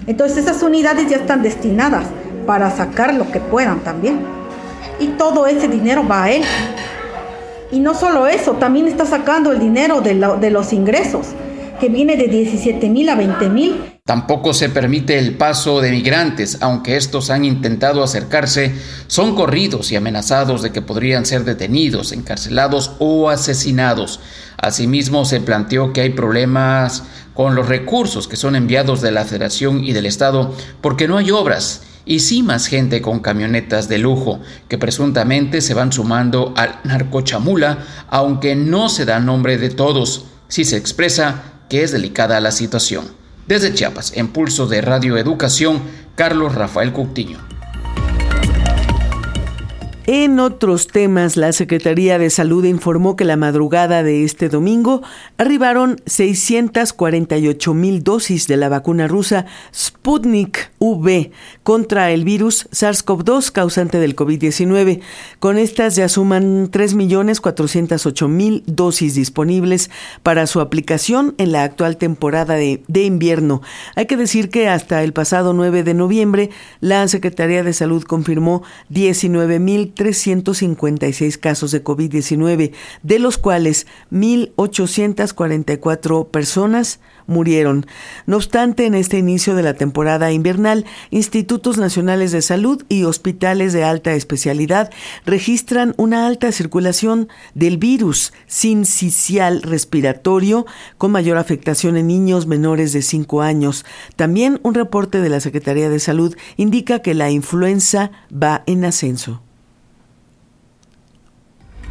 [0.07, 2.07] Entonces esas unidades ya están destinadas
[2.46, 4.20] para sacar lo que puedan también.
[4.98, 6.42] Y todo ese dinero va a él.
[7.70, 11.27] Y no solo eso, también está sacando el dinero de, de los ingresos,
[11.81, 16.57] que viene de 17 mil a 20 mil Tampoco se permite el paso de migrantes,
[16.62, 18.75] aunque estos han intentado acercarse,
[19.07, 24.21] son corridos y amenazados de que podrían ser detenidos, encarcelados o asesinados.
[24.57, 27.03] Asimismo, se planteó que hay problemas
[27.35, 31.31] con los recursos que son enviados de la Federación y del Estado porque no hay
[31.31, 36.81] obras y sí más gente con camionetas de lujo que presuntamente se van sumando al
[36.83, 42.53] narcochamula, aunque no se da nombre de todos, si se expresa que es delicada la
[42.53, 43.18] situación.
[43.49, 45.81] Desde Chiapas, en pulso de Radio Educación,
[46.17, 47.48] Carlos Rafael Coutinho.
[50.11, 55.03] En otros temas, la Secretaría de Salud informó que la madrugada de este domingo
[55.37, 61.31] arribaron 648 mil dosis de la vacuna rusa Sputnik V
[61.62, 65.03] contra el virus SARS-CoV-2 causante del COVID-19.
[65.40, 69.90] Con estas ya suman 3.408.000 dosis disponibles
[70.23, 73.61] para su aplicación en la actual temporada de, invierno.
[73.94, 76.49] Hay que decir que hasta el pasado 9 de noviembre,
[76.81, 82.71] la Secretaría de Salud confirmó 19.000 356 casos de COVID-19,
[83.03, 87.85] de los cuales 1.844 personas murieron.
[88.25, 93.73] No obstante, en este inicio de la temporada invernal, institutos nacionales de salud y hospitales
[93.73, 94.93] de alta especialidad
[95.27, 100.65] registran una alta circulación del virus sincicial respiratorio
[100.97, 103.85] con mayor afectación en niños menores de 5 años.
[104.15, 109.43] También un reporte de la Secretaría de Salud indica que la influenza va en ascenso.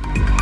[0.04, 0.37] Thank you.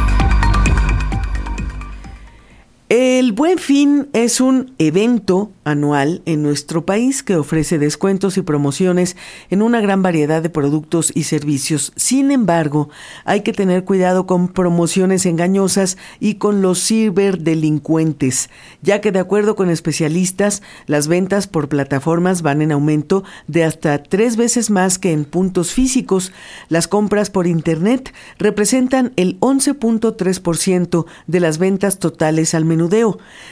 [2.88, 9.17] El Buen Fin es un evento anual en nuestro país que ofrece descuentos y promociones
[9.50, 11.94] en una gran variedad de productos y servicios.
[11.96, 12.90] Sin embargo,
[13.23, 18.52] hay que tener cuidado con promociones engañosas y con los ciberdelincuentes,
[18.83, 24.04] ya que de acuerdo con especialistas, las ventas por plataformas van en aumento de hasta
[24.04, 26.31] tres veces más que en puntos físicos.
[26.69, 32.75] Las compras por Internet representan el 11.3% de las ventas totales al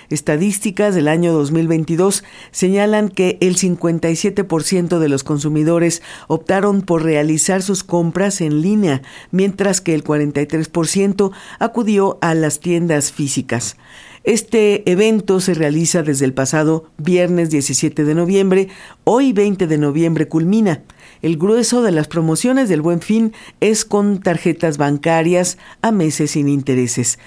[0.10, 7.84] Estadísticas del año 2022 señalan que el 57% de los consumidores optaron por realizar sus
[7.84, 9.02] compras en línea,
[9.32, 13.78] mientras que el 43% acudió a las tiendas físicas.
[14.24, 18.70] Este evento se realiza desde el pasado viernes 17 de noviembre,
[19.04, 20.82] hoy 20 de noviembre culmina.
[21.22, 26.48] El grueso de las promociones del Buen Fin es con tarjetas bancarias a meses sin
[26.48, 27.20] intereses.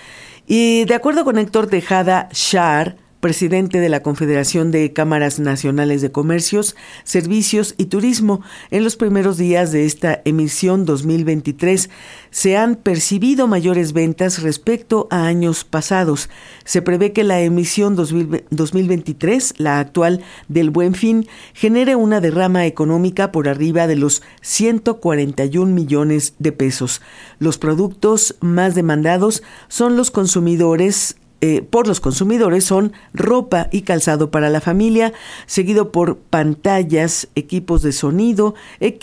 [0.47, 6.13] Y de acuerdo con Héctor Tejada Shar, presidente de la Confederación de Cámaras Nacionales de
[6.13, 11.91] Comercios, Servicios y Turismo, en los primeros días de esta emisión 2023
[12.31, 16.31] se han percibido mayores ventas respecto a años pasados.
[16.65, 23.33] Se prevé que la emisión 2023, la actual del Buen Fin, genere una derrama económica
[23.33, 27.03] por arriba de los 141 millones de pesos.
[27.41, 34.31] Los productos más demandados son los consumidores eh, por los consumidores son ropa y calzado
[34.31, 35.13] para la familia,
[35.47, 38.55] seguido por pantallas, equipos de sonido,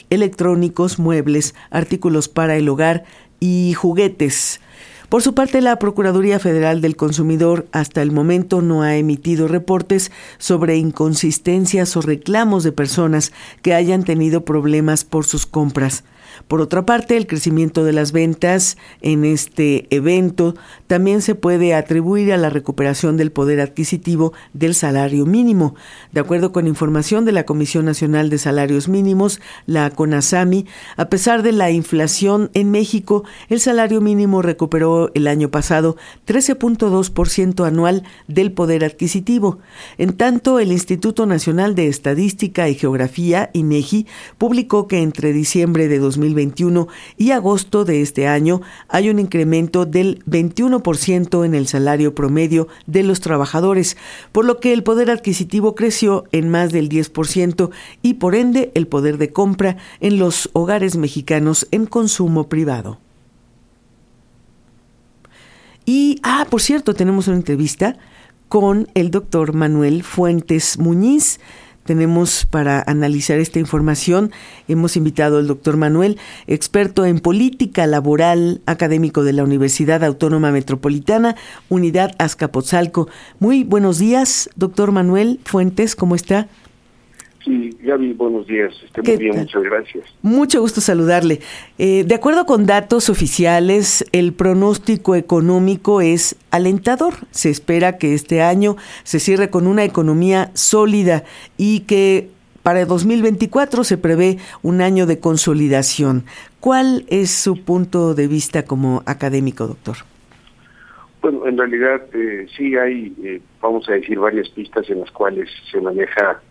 [0.09, 3.03] electrónicos, muebles, artículos para el hogar
[3.39, 4.61] y juguetes.
[5.09, 10.11] Por su parte, la Procuraduría Federal del Consumidor hasta el momento no ha emitido reportes
[10.39, 13.31] sobre inconsistencias o reclamos de personas
[13.61, 16.03] que hayan tenido problemas por sus compras.
[16.47, 20.55] Por otra parte, el crecimiento de las ventas en este evento
[20.87, 25.73] también se puede atribuir a la recuperación del poder adquisitivo del salario mínimo.
[26.11, 30.67] De acuerdo con información de la Comisión Nacional de Salarios Mínimos, la CONASAMI,
[30.97, 35.95] a pesar de la inflación en México, el salario mínimo recuperó el año pasado
[36.27, 39.59] 13.2% anual del poder adquisitivo.
[39.97, 45.99] En tanto, el Instituto Nacional de Estadística y Geografía, INEGI, publicó que entre diciembre de
[45.99, 52.15] 2020 2021 y agosto de este año hay un incremento del 21% en el salario
[52.15, 53.97] promedio de los trabajadores,
[54.31, 57.69] por lo que el poder adquisitivo creció en más del 10%
[58.01, 62.99] y por ende el poder de compra en los hogares mexicanos en consumo privado.
[65.85, 67.97] Y, ah, por cierto, tenemos una entrevista
[68.47, 71.39] con el doctor Manuel Fuentes Muñiz,
[71.83, 74.31] tenemos para analizar esta información.
[74.67, 76.17] Hemos invitado al doctor Manuel,
[76.47, 81.35] experto en política laboral, académico de la Universidad Autónoma Metropolitana,
[81.69, 83.07] Unidad Azcapotzalco.
[83.39, 86.47] Muy buenos días, doctor Manuel Fuentes, ¿cómo está?
[87.43, 88.73] Sí, Gaby, buenos días.
[88.85, 90.05] Esté muy bien, muchas gracias.
[90.21, 91.39] Mucho gusto saludarle.
[91.77, 97.13] Eh, de acuerdo con datos oficiales, el pronóstico económico es alentador.
[97.31, 101.25] Se espera que este año se cierre con una economía sólida
[101.57, 102.29] y que
[102.63, 106.23] para 2024 se prevé un año de consolidación.
[106.61, 109.97] ¿Cuál es su punto de vista como académico, doctor?
[111.21, 115.49] Bueno, en realidad eh, sí hay, eh, vamos a decir, varias pistas en las cuales
[115.69, 116.41] se maneja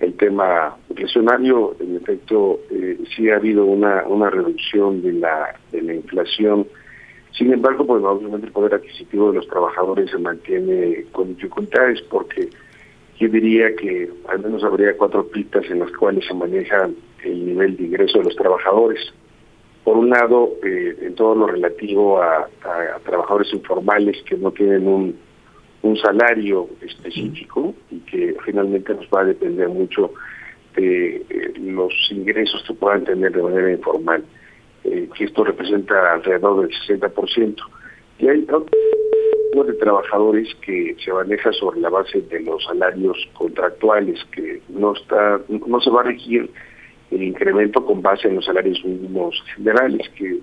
[0.00, 5.82] el tema inflacionario, en efecto, eh, sí ha habido una, una reducción de la, de
[5.82, 6.66] la inflación.
[7.32, 12.48] Sin embargo, pues obviamente el poder adquisitivo de los trabajadores se mantiene con dificultades porque
[13.18, 16.88] yo diría que al menos habría cuatro pistas en las cuales se maneja
[17.22, 19.12] el nivel de ingreso de los trabajadores.
[19.84, 22.48] Por un lado, eh, en todo lo relativo a
[23.04, 25.29] trabajadores informales que no tienen un
[25.82, 30.12] un salario específico y que finalmente nos va a depender mucho
[30.76, 34.24] de eh, los ingresos que puedan tener de manera informal,
[34.84, 37.56] eh, que esto representa alrededor del 60%.
[38.18, 44.22] Y hay otro de trabajadores que se maneja sobre la base de los salarios contractuales,
[44.32, 46.50] que no está no se va a regir
[47.10, 50.38] el incremento con base en los salarios mínimos generales, que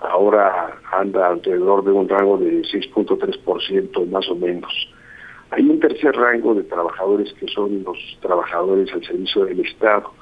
[0.00, 4.72] ahora anda alrededor de un rango de 6.3% más o menos.
[5.50, 10.12] Hay un tercer rango de trabajadores que son los trabajadores al servicio del Estado,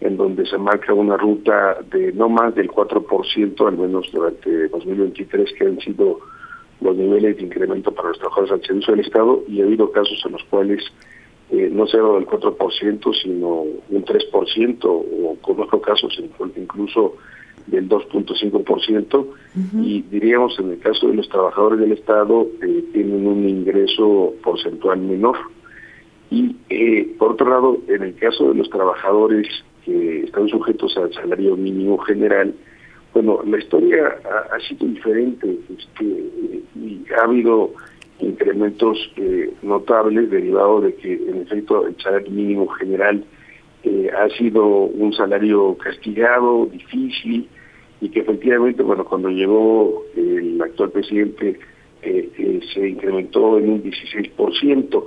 [0.00, 5.52] en donde se marca una ruta de no más del 4%, al menos durante 2023,
[5.52, 6.18] que han sido
[6.80, 10.20] los niveles de incremento para los trabajadores al servicio del Estado, y ha habido casos
[10.26, 10.82] en los cuales
[11.50, 16.20] eh, no se ha dado el 4%, sino un 3%, o con otros casos
[16.56, 17.14] incluso
[17.66, 19.26] del 2.5%
[19.82, 25.00] y diríamos en el caso de los trabajadores del Estado eh, tienen un ingreso porcentual
[25.00, 25.36] menor.
[26.30, 29.48] Y eh, por otro lado, en el caso de los trabajadores
[29.84, 32.54] que están sujetos al salario mínimo general,
[33.12, 34.16] bueno, la historia
[34.50, 36.04] ha, sido diferente este,
[36.74, 37.70] y ha habido
[38.18, 43.24] incrementos eh, notables derivados de que en efecto el salario mínimo general
[43.84, 47.48] eh, ha sido un salario castigado, difícil,
[48.04, 51.58] y que efectivamente, bueno, cuando llegó el actual presidente
[52.02, 55.04] eh, eh, se incrementó en un 16%,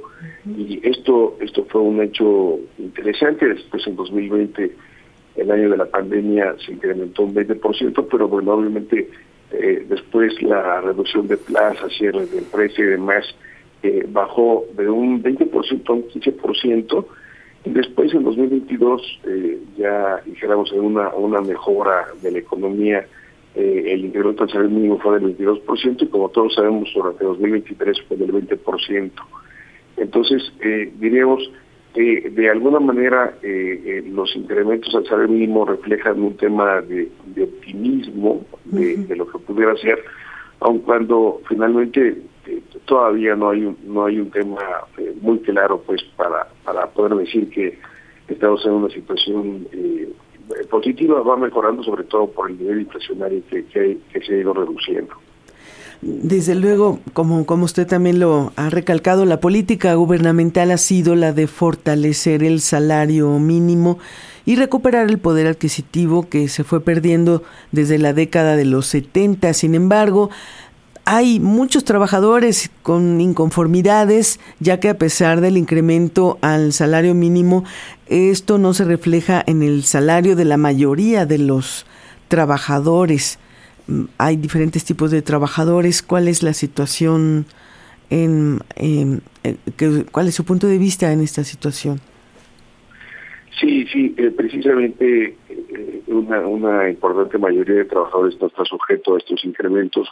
[0.57, 4.71] y esto, esto fue un hecho interesante, después en 2020,
[5.35, 9.11] el año de la pandemia, se incrementó un 20%, pero bueno, obviamente
[9.87, 13.25] después la reducción de plazas, cierres de empresas y demás,
[14.07, 17.05] bajó de un 20% a un 15%,
[17.74, 23.05] Después, en 2022, eh, ya dijéramos en una, una mejora de la economía,
[23.55, 28.01] eh, el incremento del salario mínimo fue del 22% y como todos sabemos, durante 2023
[28.07, 29.11] fue del 20%.
[29.97, 31.51] Entonces, eh, diríamos
[31.93, 33.36] que de alguna manera
[34.11, 37.09] los incrementos al salario mínimo reflejan un tema de,
[37.41, 40.03] optimismo de, de, lo que pudiera ser,
[40.59, 42.17] aun cuando finalmente
[42.85, 44.57] todavía no hay un, no hay un tema
[44.97, 47.77] eh, muy claro pues para, para poder decir que
[48.27, 50.09] estamos en una situación eh,
[50.69, 55.13] positiva, va mejorando sobre todo por el nivel inflacionario que, que, se ha ido reduciendo.
[56.01, 61.33] Desde luego, como, como usted también lo ha recalcado, la política gubernamental ha sido la
[61.33, 63.97] de fortalecer el salario mínimo
[64.47, 67.43] y recuperar el poder adquisitivo que se fue perdiendo
[67.73, 69.53] desde la década de los 70.
[69.53, 70.29] Sin embargo,
[71.03, 77.65] hay muchos trabajadores con inconformidades, ya que a pesar del incremento al salario mínimo,
[78.05, 81.85] esto no se refleja en el salario de la mayoría de los
[82.29, 83.39] trabajadores.
[83.87, 86.01] Mm, hay diferentes tipos de trabajadores.
[86.01, 87.47] ¿Cuál es la situación?
[88.09, 88.63] En,
[90.13, 91.99] ¿Cuál es su punto de vista en esta situación?
[93.59, 99.43] Sí, sí, eh, precisamente eh, una, importante mayoría de trabajadores no está sujeto a estos
[99.45, 100.07] incrementos.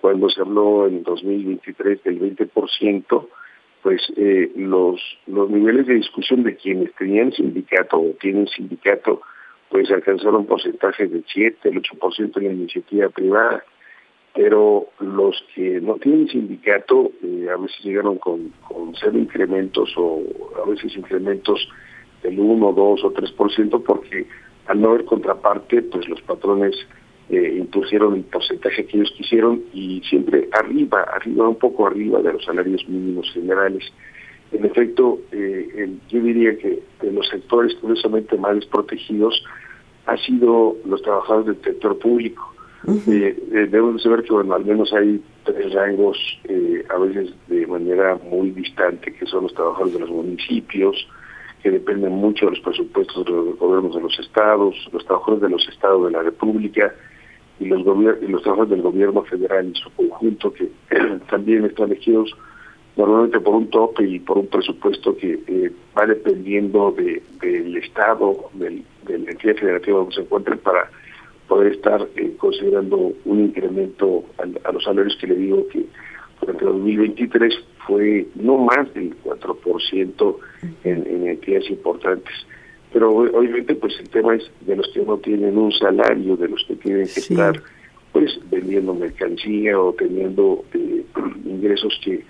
[0.00, 3.28] Cuando se habló en 2023 del 20%,
[3.82, 9.22] pues eh, los, los niveles de discusión de quienes tenían sindicato o tienen sindicato,
[9.70, 13.64] pues alcanzaron porcentajes del 7, el 8% en la iniciativa privada,
[14.34, 17.10] pero los que no tienen sindicato
[17.52, 20.22] a veces llegaron con, con cero incrementos o
[20.64, 21.68] a veces incrementos
[22.22, 24.26] del 1, 2 o 3% porque
[24.66, 26.76] al no haber contraparte, pues los patrones
[27.30, 32.32] eh, impusieron el porcentaje que ellos quisieron y siempre arriba, arriba, un poco arriba de
[32.32, 33.84] los salarios mínimos generales.
[34.50, 39.44] En efecto, eh, yo diría que de los sectores curiosamente más desprotegidos
[40.06, 42.54] ha sido los trabajadores del sector público.
[43.06, 46.16] Eh, debemos saber que bueno, al menos hay tres rangos,
[46.88, 51.06] a veces de manera muy distante, que son los trabajadores de los municipios,
[51.62, 55.50] que dependen mucho de los presupuestos de los gobiernos de los estados, los trabajadores de
[55.50, 56.94] los estados de la República,
[57.60, 57.80] y los,
[58.22, 60.68] y los trabajos del gobierno federal en su conjunto, que
[61.30, 62.34] también están elegidos
[62.96, 68.50] normalmente por un tope y por un presupuesto que eh, va dependiendo de, del Estado,
[68.54, 70.90] del, de la entidad federativa donde se encuentren, para
[71.46, 75.86] poder estar eh, considerando un incremento a, los salarios que le digo que
[76.48, 77.54] durante 2023
[77.86, 80.36] fue no más del 4%
[80.84, 82.34] en, en entidades importantes.
[82.92, 86.64] Pero obviamente pues el tema es de los que no tienen un salario, de los
[86.66, 87.62] que tienen que estar
[88.12, 91.04] pues vendiendo mercancía o teniendo eh,
[91.44, 92.24] ingresos que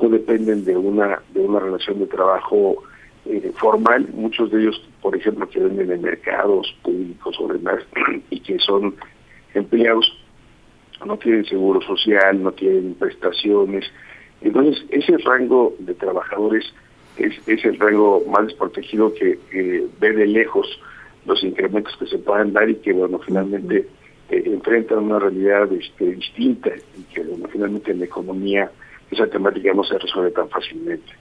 [0.00, 2.82] no dependen de una de una relación de trabajo
[3.24, 7.82] eh, formal, muchos de ellos, por ejemplo, que venden en mercados públicos o demás
[8.30, 8.94] y que son
[9.54, 10.21] empleados,
[11.06, 13.84] no tienen seguro social, no tienen prestaciones.
[14.40, 16.72] Entonces, ese rango de trabajadores
[17.16, 19.38] es, es el rango más desprotegido que
[20.00, 20.80] ve de lejos
[21.26, 23.86] los incrementos que se puedan dar y que, bueno, finalmente
[24.30, 28.70] eh, enfrentan una realidad este, distinta y que, bueno, finalmente en la economía
[29.10, 31.12] esa temática no se resuelve tan fácilmente.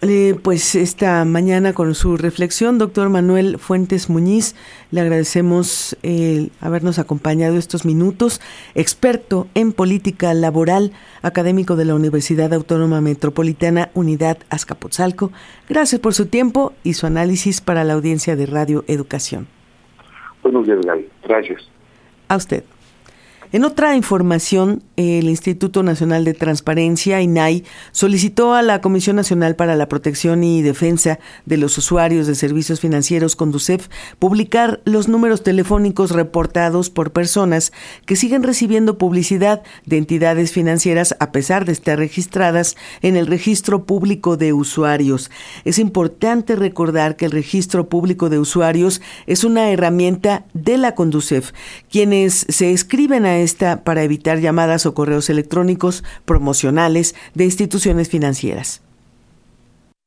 [0.00, 4.54] Eh, pues esta mañana con su reflexión, doctor Manuel Fuentes Muñiz,
[4.92, 8.40] le agradecemos el habernos acompañado estos minutos,
[8.76, 10.92] experto en política laboral,
[11.22, 15.32] académico de la Universidad Autónoma Metropolitana Unidad Azcapotzalco.
[15.68, 19.48] Gracias por su tiempo y su análisis para la audiencia de Radio Educación.
[20.44, 20.78] Buenos días,
[21.24, 21.68] Gracias.
[22.28, 22.62] A usted.
[23.50, 29.74] En otra información, el Instituto Nacional de Transparencia, INAI, solicitó a la Comisión Nacional para
[29.74, 33.88] la Protección y Defensa de los Usuarios de Servicios Financieros, Conducef,
[34.18, 37.72] publicar los números telefónicos reportados por personas
[38.04, 43.84] que siguen recibiendo publicidad de entidades financieras a pesar de estar registradas en el Registro
[43.84, 45.30] Público de Usuarios.
[45.64, 51.52] Es importante recordar que el Registro Público de Usuarios es una herramienta de la Conducef.
[51.90, 58.82] Quienes se escriben a esta para evitar llamadas o correos electrónicos promocionales de instituciones financieras.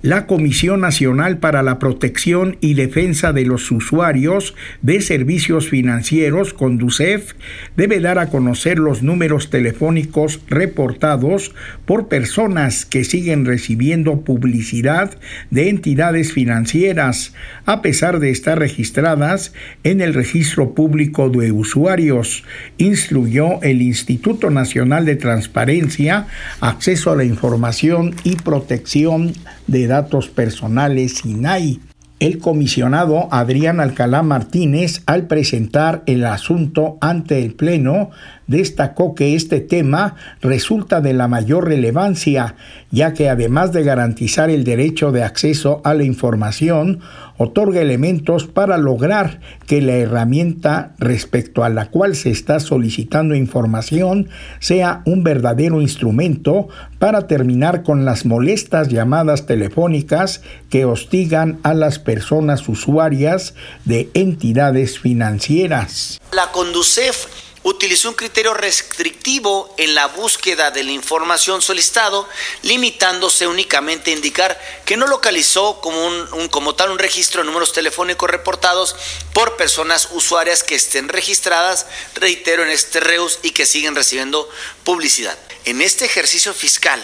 [0.04, 7.34] La Comisión Nacional para la Protección y Defensa de los Usuarios de Servicios Financieros, CONDUCEF,
[7.78, 11.54] debe dar a conocer los números telefónicos reportados
[11.86, 15.20] por personas que siguen recibiendo publicidad
[15.52, 17.36] de entidades financieras,
[17.68, 22.44] a pesar de estar registradas en el Registro Público de Usuarios,
[22.80, 26.26] instruyó el Instituto Nacional de Transparencia,
[26.60, 29.34] Acceso a la Información y Protección
[29.68, 31.82] de Datos Personales INAI.
[32.22, 38.10] El comisionado Adrián Alcalá Martínez, al presentar el asunto ante el Pleno,
[38.52, 42.56] destacó que este tema resulta de la mayor relevancia,
[42.92, 47.00] ya que además de garantizar el derecho de acceso a la información,
[47.38, 54.30] otorga elementos para lograr que la herramienta respecto a la cual se está solicitando información
[54.60, 56.68] sea un verdadero instrumento
[57.00, 65.00] para terminar con las molestas llamadas telefónicas que hostigan a las personas usuarias de entidades
[65.00, 66.20] financieras.
[66.34, 72.28] La Conducef utilizó un criterio restrictivo en la búsqueda de la información solicitado,
[72.64, 77.74] limitándose únicamente a indicar que no localizó como, un, como tal un registro de números
[77.74, 78.96] telefónicos reportados
[79.34, 81.86] por personas usuarias que estén registradas,
[82.16, 84.50] reitero, en este REUS y que siguen recibiendo
[84.84, 85.38] publicidad.
[85.64, 87.00] En este ejercicio fiscal,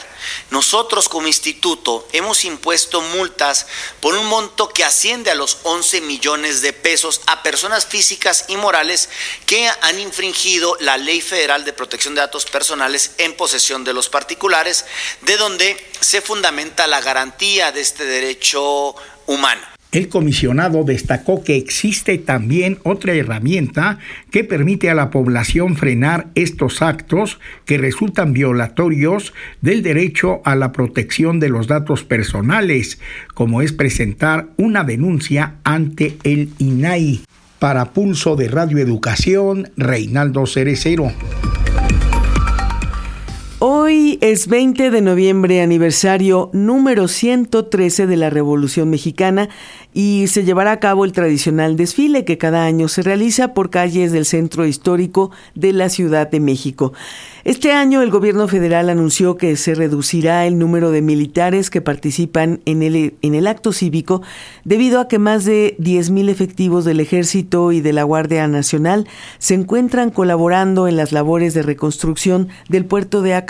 [0.49, 3.67] nosotros como instituto hemos impuesto multas
[3.99, 8.57] por un monto que asciende a los 11 millones de pesos a personas físicas y
[8.57, 9.09] morales
[9.45, 14.09] que han infringido la Ley Federal de Protección de Datos Personales en posesión de los
[14.09, 14.85] particulares,
[15.21, 18.95] de donde se fundamenta la garantía de este derecho
[19.27, 19.76] humano.
[19.91, 23.99] El comisionado destacó que existe también otra herramienta
[24.31, 30.73] que permite a la población frenar estos actos que resultan violatorios del derecho a la
[30.73, 32.99] protección de los datos personales,
[33.33, 37.21] como es presentar una denuncia ante el INAI.
[37.59, 41.11] Para Pulso de Radio Educación, Reinaldo Cerecero.
[43.59, 49.49] Hoy es 20 de noviembre, aniversario número 113 de la Revolución Mexicana
[49.95, 54.11] y se llevará a cabo el tradicional desfile que cada año se realiza por calles
[54.11, 56.93] del centro histórico de la Ciudad de México.
[57.45, 62.61] Este año el gobierno federal anunció que se reducirá el número de militares que participan
[62.65, 64.21] en el, en el acto cívico
[64.65, 69.07] debido a que más de 10.000 efectivos del ejército y de la Guardia Nacional
[69.39, 73.46] se encuentran colaborando en las labores de reconstrucción del puerto de Acapulco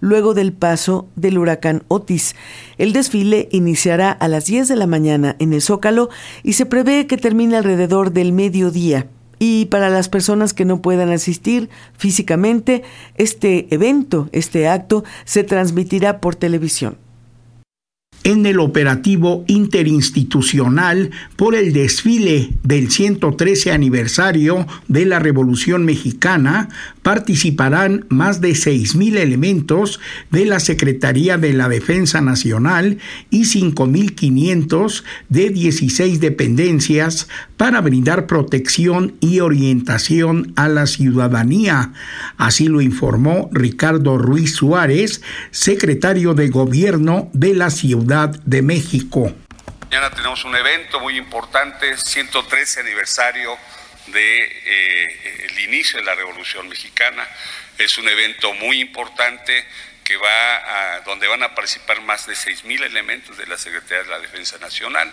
[0.00, 2.34] luego del paso del huracán Otis.
[2.78, 6.08] El desfile iniciará a las 10 de la mañana en el Zócalo
[6.42, 9.08] y se prevé que termine alrededor del mediodía.
[9.38, 12.84] Y para las personas que no puedan asistir físicamente,
[13.16, 16.96] este evento, este acto, se transmitirá por televisión
[18.24, 26.68] en el operativo interinstitucional por el desfile del 113 aniversario de la Revolución Mexicana
[27.02, 29.98] participarán más de 6.000 elementos
[30.30, 32.98] de la Secretaría de la Defensa Nacional
[33.30, 41.92] y 5.500 de 16 dependencias para brindar protección y orientación a la ciudadanía.
[42.36, 49.32] Así lo informó Ricardo Ruiz Suárez, secretario de Gobierno de la Ciudad de México.
[49.84, 53.56] Mañana tenemos un evento muy importante, 113 aniversario
[54.06, 57.26] del de, eh, inicio de la Revolución Mexicana.
[57.78, 59.66] Es un evento muy importante
[60.04, 64.18] que va donde van a participar más de 6.000 elementos de la Secretaría de la
[64.18, 65.10] Defensa Nacional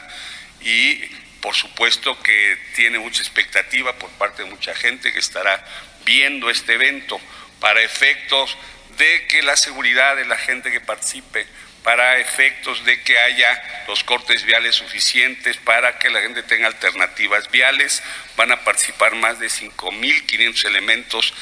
[0.59, 0.95] y
[1.39, 5.63] por supuesto que tiene mucha expectativa por parte de mucha gente que estará
[6.05, 7.17] viendo este evento
[7.61, 8.57] para efectos
[8.97, 11.47] de que la seguridad de la gente que participe
[11.83, 17.49] para efectos de que haya los cortes viales suficientes para que la gente tenga alternativas
[17.51, 18.03] viales.
[18.35, 21.33] Van a participar más de 5.500 elementos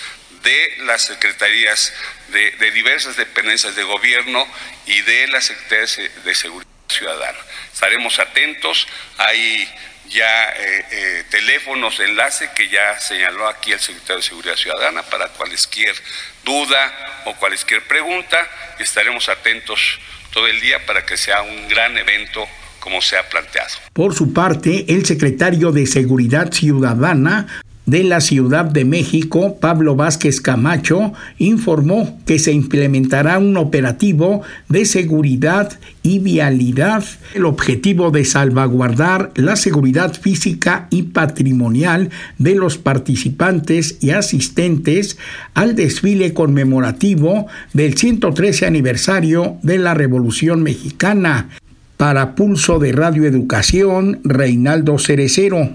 [0.43, 1.93] de las secretarías
[2.29, 4.47] de, diversas dependencias de gobierno
[4.85, 7.39] y de las secretarías de seguridad ciudadana.
[7.73, 9.69] Estaremos atentos, hay
[10.09, 15.03] ya eh, eh, teléfonos de enlace que ya señaló aquí el secretario de Seguridad Ciudadana
[15.03, 15.95] para cualquier
[16.43, 18.49] duda o cualquier pregunta.
[18.79, 19.99] Estaremos atentos
[20.31, 22.45] todo el día para que sea un gran evento
[22.79, 23.69] como se ha planteado.
[23.93, 30.41] Por su parte, el secretario de Seguridad Ciudadana de la Ciudad de México, Pablo Vázquez
[30.41, 39.31] Camacho, informó que se implementará un operativo de seguridad y vialidad, el objetivo de salvaguardar
[39.35, 45.17] la seguridad física y patrimonial de los participantes y asistentes
[45.53, 51.49] al desfile conmemorativo del 113 aniversario de la Revolución Mexicana.
[51.95, 55.71] Para Pulso de Radio Educación, Reinaldo Cerecero.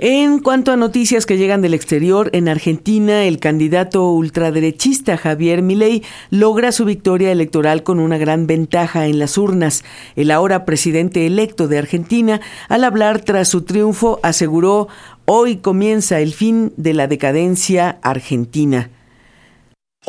[0.00, 6.04] En cuanto a noticias que llegan del exterior, en Argentina el candidato ultraderechista Javier Milei
[6.30, 9.82] logra su victoria electoral con una gran ventaja en las urnas.
[10.14, 14.86] El ahora presidente electo de Argentina, al hablar tras su triunfo, aseguró,
[15.24, 18.90] hoy comienza el fin de la decadencia argentina.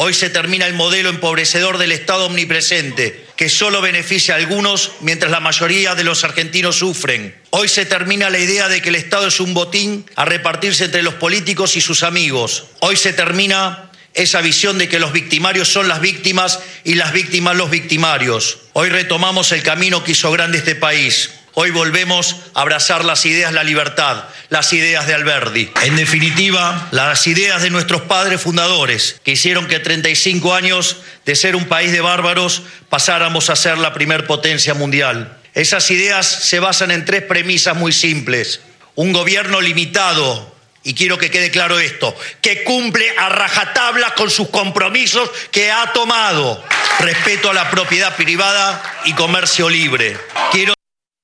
[0.01, 5.29] Hoy se termina el modelo empobrecedor del Estado omnipresente, que solo beneficia a algunos mientras
[5.29, 7.35] la mayoría de los argentinos sufren.
[7.49, 11.03] Hoy se termina la idea de que el Estado es un botín a repartirse entre
[11.03, 12.67] los políticos y sus amigos.
[12.79, 17.57] Hoy se termina esa visión de que los victimarios son las víctimas y las víctimas
[17.57, 18.59] los victimarios.
[18.71, 21.31] Hoy retomamos el camino que hizo grande este país.
[21.61, 25.69] Hoy volvemos a abrazar las ideas de la libertad, las ideas de Alberdi.
[25.83, 31.57] En definitiva, las ideas de nuestros padres fundadores, que hicieron que 35 años de ser
[31.57, 35.37] un país de bárbaros pasáramos a ser la primer potencia mundial.
[35.53, 38.61] Esas ideas se basan en tres premisas muy simples.
[38.95, 44.47] Un gobierno limitado, y quiero que quede claro esto, que cumple a rajatabla con sus
[44.47, 46.63] compromisos que ha tomado.
[46.99, 50.17] Respeto a la propiedad privada y comercio libre.
[50.53, 50.78] Quiero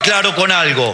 [0.06, 0.94] claro con algo.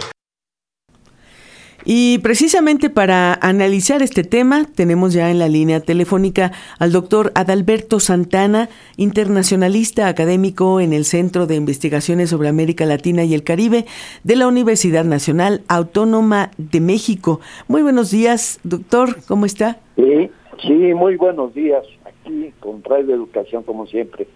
[1.84, 8.00] Y precisamente para analizar este tema tenemos ya en la línea telefónica al doctor Adalberto
[8.00, 13.84] Santana, internacionalista académico en el Centro de Investigaciones sobre América Latina y el Caribe
[14.22, 17.40] de la Universidad Nacional Autónoma de México.
[17.68, 19.80] Muy buenos días, doctor, ¿cómo está?
[19.96, 20.30] Sí,
[20.62, 21.84] sí, muy buenos días.
[22.04, 24.26] Aquí con Radio Educación como siempre.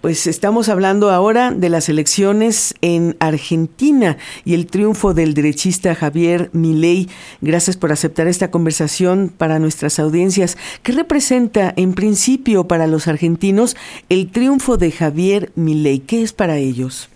[0.00, 6.50] Pues estamos hablando ahora de las elecciones en Argentina y el triunfo del derechista Javier
[6.52, 7.06] Milei.
[7.40, 10.58] Gracias por aceptar esta conversación para nuestras audiencias.
[10.82, 13.76] ¿Qué representa en principio para los argentinos
[14.08, 16.00] el triunfo de Javier Milei?
[16.00, 17.08] ¿Qué es para ellos?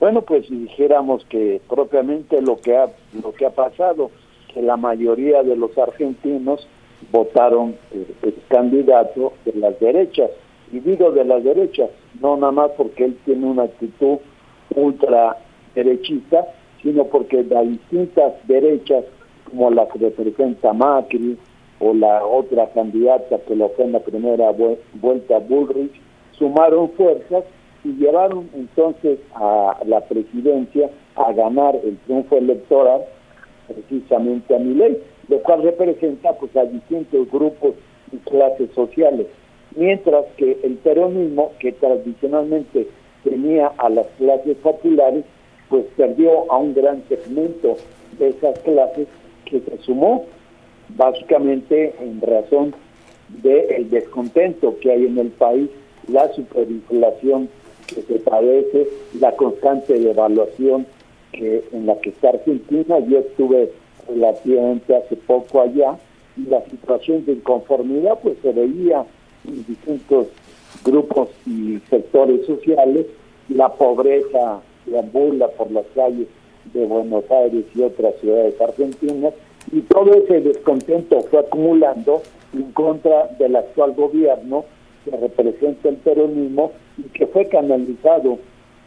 [0.00, 2.86] Bueno, pues si dijéramos que propiamente lo que ha
[3.22, 4.10] lo que ha pasado,
[4.52, 6.66] que la mayoría de los argentinos
[7.12, 10.30] votaron el, el candidato de las derechas
[10.72, 11.88] y digo de la derecha,
[12.20, 14.18] no nada más porque él tiene una actitud
[14.74, 15.36] ultra
[15.74, 16.46] derechista,
[16.82, 19.04] sino porque las distintas derechas,
[19.48, 21.36] como la que representa Macri
[21.78, 24.50] o la otra candidata que lo fue en la primera
[24.94, 25.92] vuelta, Bullrich,
[26.32, 27.44] sumaron fuerzas
[27.84, 33.02] y llevaron entonces a la presidencia a ganar el triunfo electoral
[33.68, 34.98] precisamente a mi ley,
[35.28, 37.74] lo cual representa pues a distintos grupos
[38.12, 39.26] y clases sociales
[39.76, 42.88] mientras que el peronismo, que tradicionalmente
[43.22, 45.24] tenía a las clases populares,
[45.68, 47.76] pues perdió a un gran segmento
[48.18, 49.08] de esas clases
[49.44, 50.24] que se sumó
[50.96, 52.74] básicamente en razón
[53.28, 55.68] del descontento que hay en el país,
[56.08, 57.48] la superinflación
[57.86, 58.88] que se padece,
[59.20, 60.86] la constante devaluación
[61.32, 62.98] que en la que está Argentina.
[63.00, 63.72] Yo estuve
[64.08, 65.96] relativamente hace poco allá
[66.36, 69.04] y la situación de inconformidad pues se veía
[69.46, 70.28] distintos
[70.84, 73.06] grupos y sectores sociales,
[73.48, 76.28] la pobreza deambula por las calles
[76.72, 79.34] de Buenos Aires y otras ciudades argentinas,
[79.72, 82.22] y todo ese descontento fue acumulando
[82.52, 84.64] en contra del actual gobierno
[85.04, 88.38] que representa el peronismo y que fue canalizado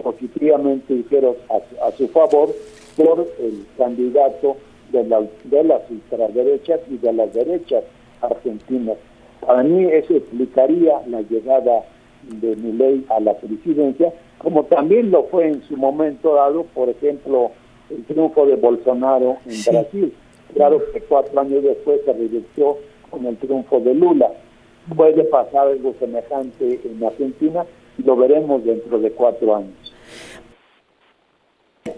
[0.01, 2.49] positivamente, dijeron, a, su favor
[2.95, 4.55] por el candidato
[4.91, 7.83] de, la, de las ultraderechas y de las derechas
[8.21, 8.97] argentinas.
[9.45, 11.83] Para mí eso explicaría la llegada
[12.23, 17.51] de Milei a la presidencia, como también lo fue en su momento dado, por ejemplo,
[17.89, 20.13] el triunfo de Bolsonaro en Brasil.
[20.53, 22.77] Claro que cuatro años después se revirtió
[23.09, 24.31] con el triunfo de Lula.
[24.95, 27.65] Puede pasar algo semejante en Argentina
[27.97, 29.88] y lo veremos dentro de cuatro años.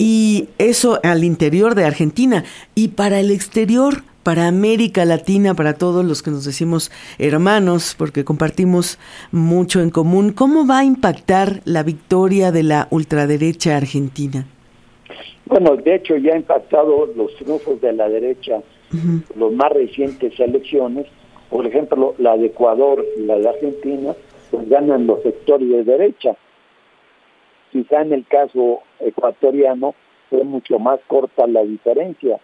[0.04, 2.44] Y eso al interior de Argentina.
[2.74, 8.26] Y para el exterior, para América Latina, para todos los que nos decimos hermanos, porque
[8.26, 8.98] compartimos
[9.32, 14.48] mucho en común, ¿cómo va a impactar la victoria de la ultraderecha argentina?
[15.46, 18.60] Bueno, de hecho ya ha impactado los triunfos de la derecha,
[19.36, 21.06] los más recientes elecciones,
[21.52, 24.16] por ejemplo, la de Ecuador y la de Argentina,
[24.50, 26.36] pues ganan los sectores de derecha.
[27.72, 29.96] Quizá en el caso ecuatoriano
[30.30, 32.40] fue mucho más corta la diferencia.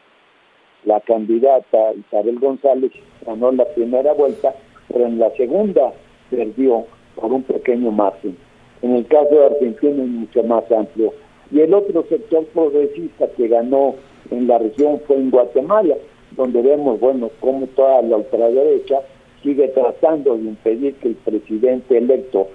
[0.86, 2.92] La candidata Isabel González
[3.26, 4.56] ganó la primera vuelta,
[4.88, 5.92] pero en la segunda
[6.30, 8.38] perdió por un pequeño margen.
[8.82, 11.14] En el caso de Argentina es mucho más amplio.
[11.52, 13.96] Y el otro sector progresista que ganó
[14.32, 15.96] en la región fue en Guatemala,
[16.32, 19.02] donde vemos, bueno, cómo toda la ultraderecha
[19.44, 22.48] sigue tratando de impedir que el presidente electo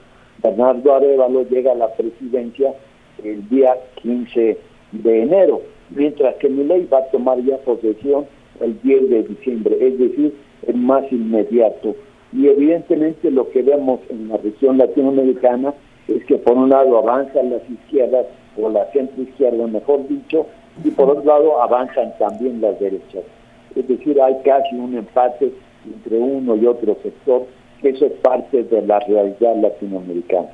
[0.43, 2.75] Bernardo Arevalo llegue a la presidencia
[3.23, 4.59] el día 15
[4.93, 8.27] de enero, mientras que ley va a tomar ya posesión
[8.61, 10.35] el 10 de diciembre, es decir,
[10.67, 11.95] el más inmediato.
[12.33, 15.75] Y evidentemente lo que vemos en la región latinoamericana
[16.09, 18.27] es que por un lado avanzan las izquierdas
[18.61, 20.47] o la centro izquierda, mejor dicho,
[20.85, 23.23] y por otro lado avanzan también las derechas.
[23.75, 25.53] Es decir, hay casi un empate
[25.85, 27.47] entre uno y otro sector,
[27.83, 30.49] eso es parte de la realidad latinoamericana.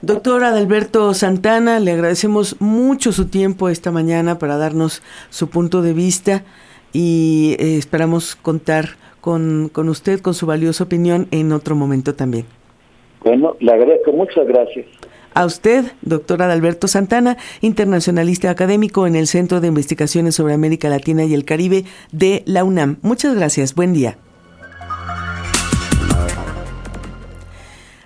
[0.00, 5.92] Doctor Adalberto Santana, le agradecemos mucho su tiempo esta mañana para darnos su punto de
[5.92, 6.42] vista
[6.92, 12.46] y eh, esperamos contar con, con usted, con su valiosa opinión en otro momento también.
[13.24, 14.86] Bueno, le agradezco, muchas gracias.
[15.34, 21.24] A usted, doctor Adalberto Santana, internacionalista académico en el Centro de Investigaciones sobre América Latina
[21.24, 22.98] y el Caribe de la UNAM.
[23.02, 24.18] Muchas gracias, buen día.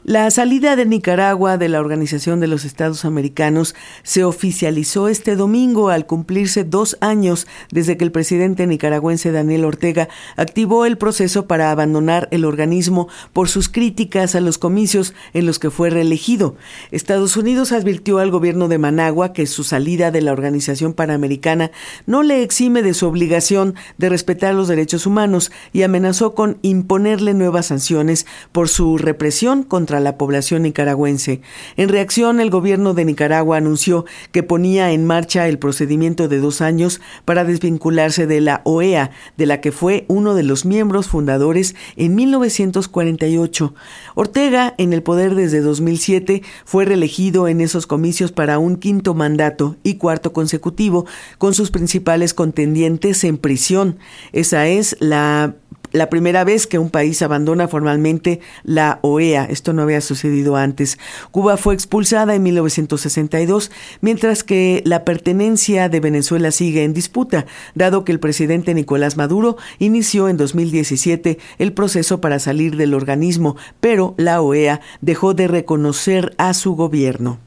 [0.09, 5.89] La salida de Nicaragua de la Organización de los Estados Americanos se oficializó este domingo
[5.89, 11.73] al cumplirse dos años desde que el presidente nicaragüense Daniel Ortega activó el proceso para
[11.73, 16.55] abandonar el organismo por sus críticas a los comicios en los que fue reelegido.
[16.93, 21.73] Estados Unidos advirtió al gobierno de Managua que su salida de la Organización Panamericana
[22.07, 27.35] no le exime de su obligación de respetar los derechos humanos y amenazó con imponerle
[27.35, 29.65] nuevas sanciones por su represión
[30.01, 31.41] la población nicaragüense.
[31.77, 36.61] En reacción, el gobierno de Nicaragua anunció que ponía en marcha el procedimiento de dos
[36.61, 41.75] años para desvincularse de la OEA, de la que fue uno de los miembros fundadores
[41.97, 43.75] en 1948.
[44.15, 49.77] Ortega, en el poder desde 2007, fue reelegido en esos comicios para un quinto mandato
[49.83, 51.07] y cuarto consecutivo,
[51.39, 53.99] con sus principales contendientes en prisión.
[54.33, 55.57] Esa es la
[55.97, 59.47] la primera vez que un país abandona formalmente la OEA.
[59.47, 60.99] Esto no había sucedido antes.
[61.31, 63.71] Cuba fue expulsada en 1962,
[64.01, 69.57] mientras que la pertenencia de Venezuela sigue en disputa, dado que el presidente Nicolás Maduro
[69.79, 76.35] inició en 2017 el proceso para salir del organismo, pero la OEA dejó de reconocer
[76.37, 77.46] a su gobierno.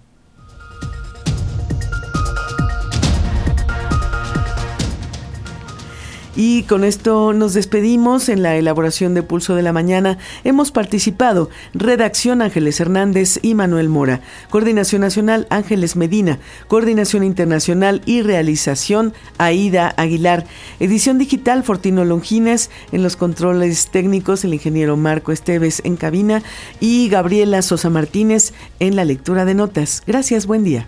[6.42, 10.18] Y con esto nos despedimos en la elaboración de Pulso de la Mañana.
[10.46, 18.22] Hemos participado redacción Ángeles Hernández y Manuel Mora, coordinación nacional Ángeles Medina, coordinación internacional y
[18.22, 20.46] realización Aida Aguilar,
[20.80, 26.42] edición digital Fortino Longines, en los controles técnicos el ingeniero Marco Esteves en cabina
[26.80, 30.04] y Gabriela Sosa Martínez en la lectura de notas.
[30.08, 30.88] Gracias, buen día.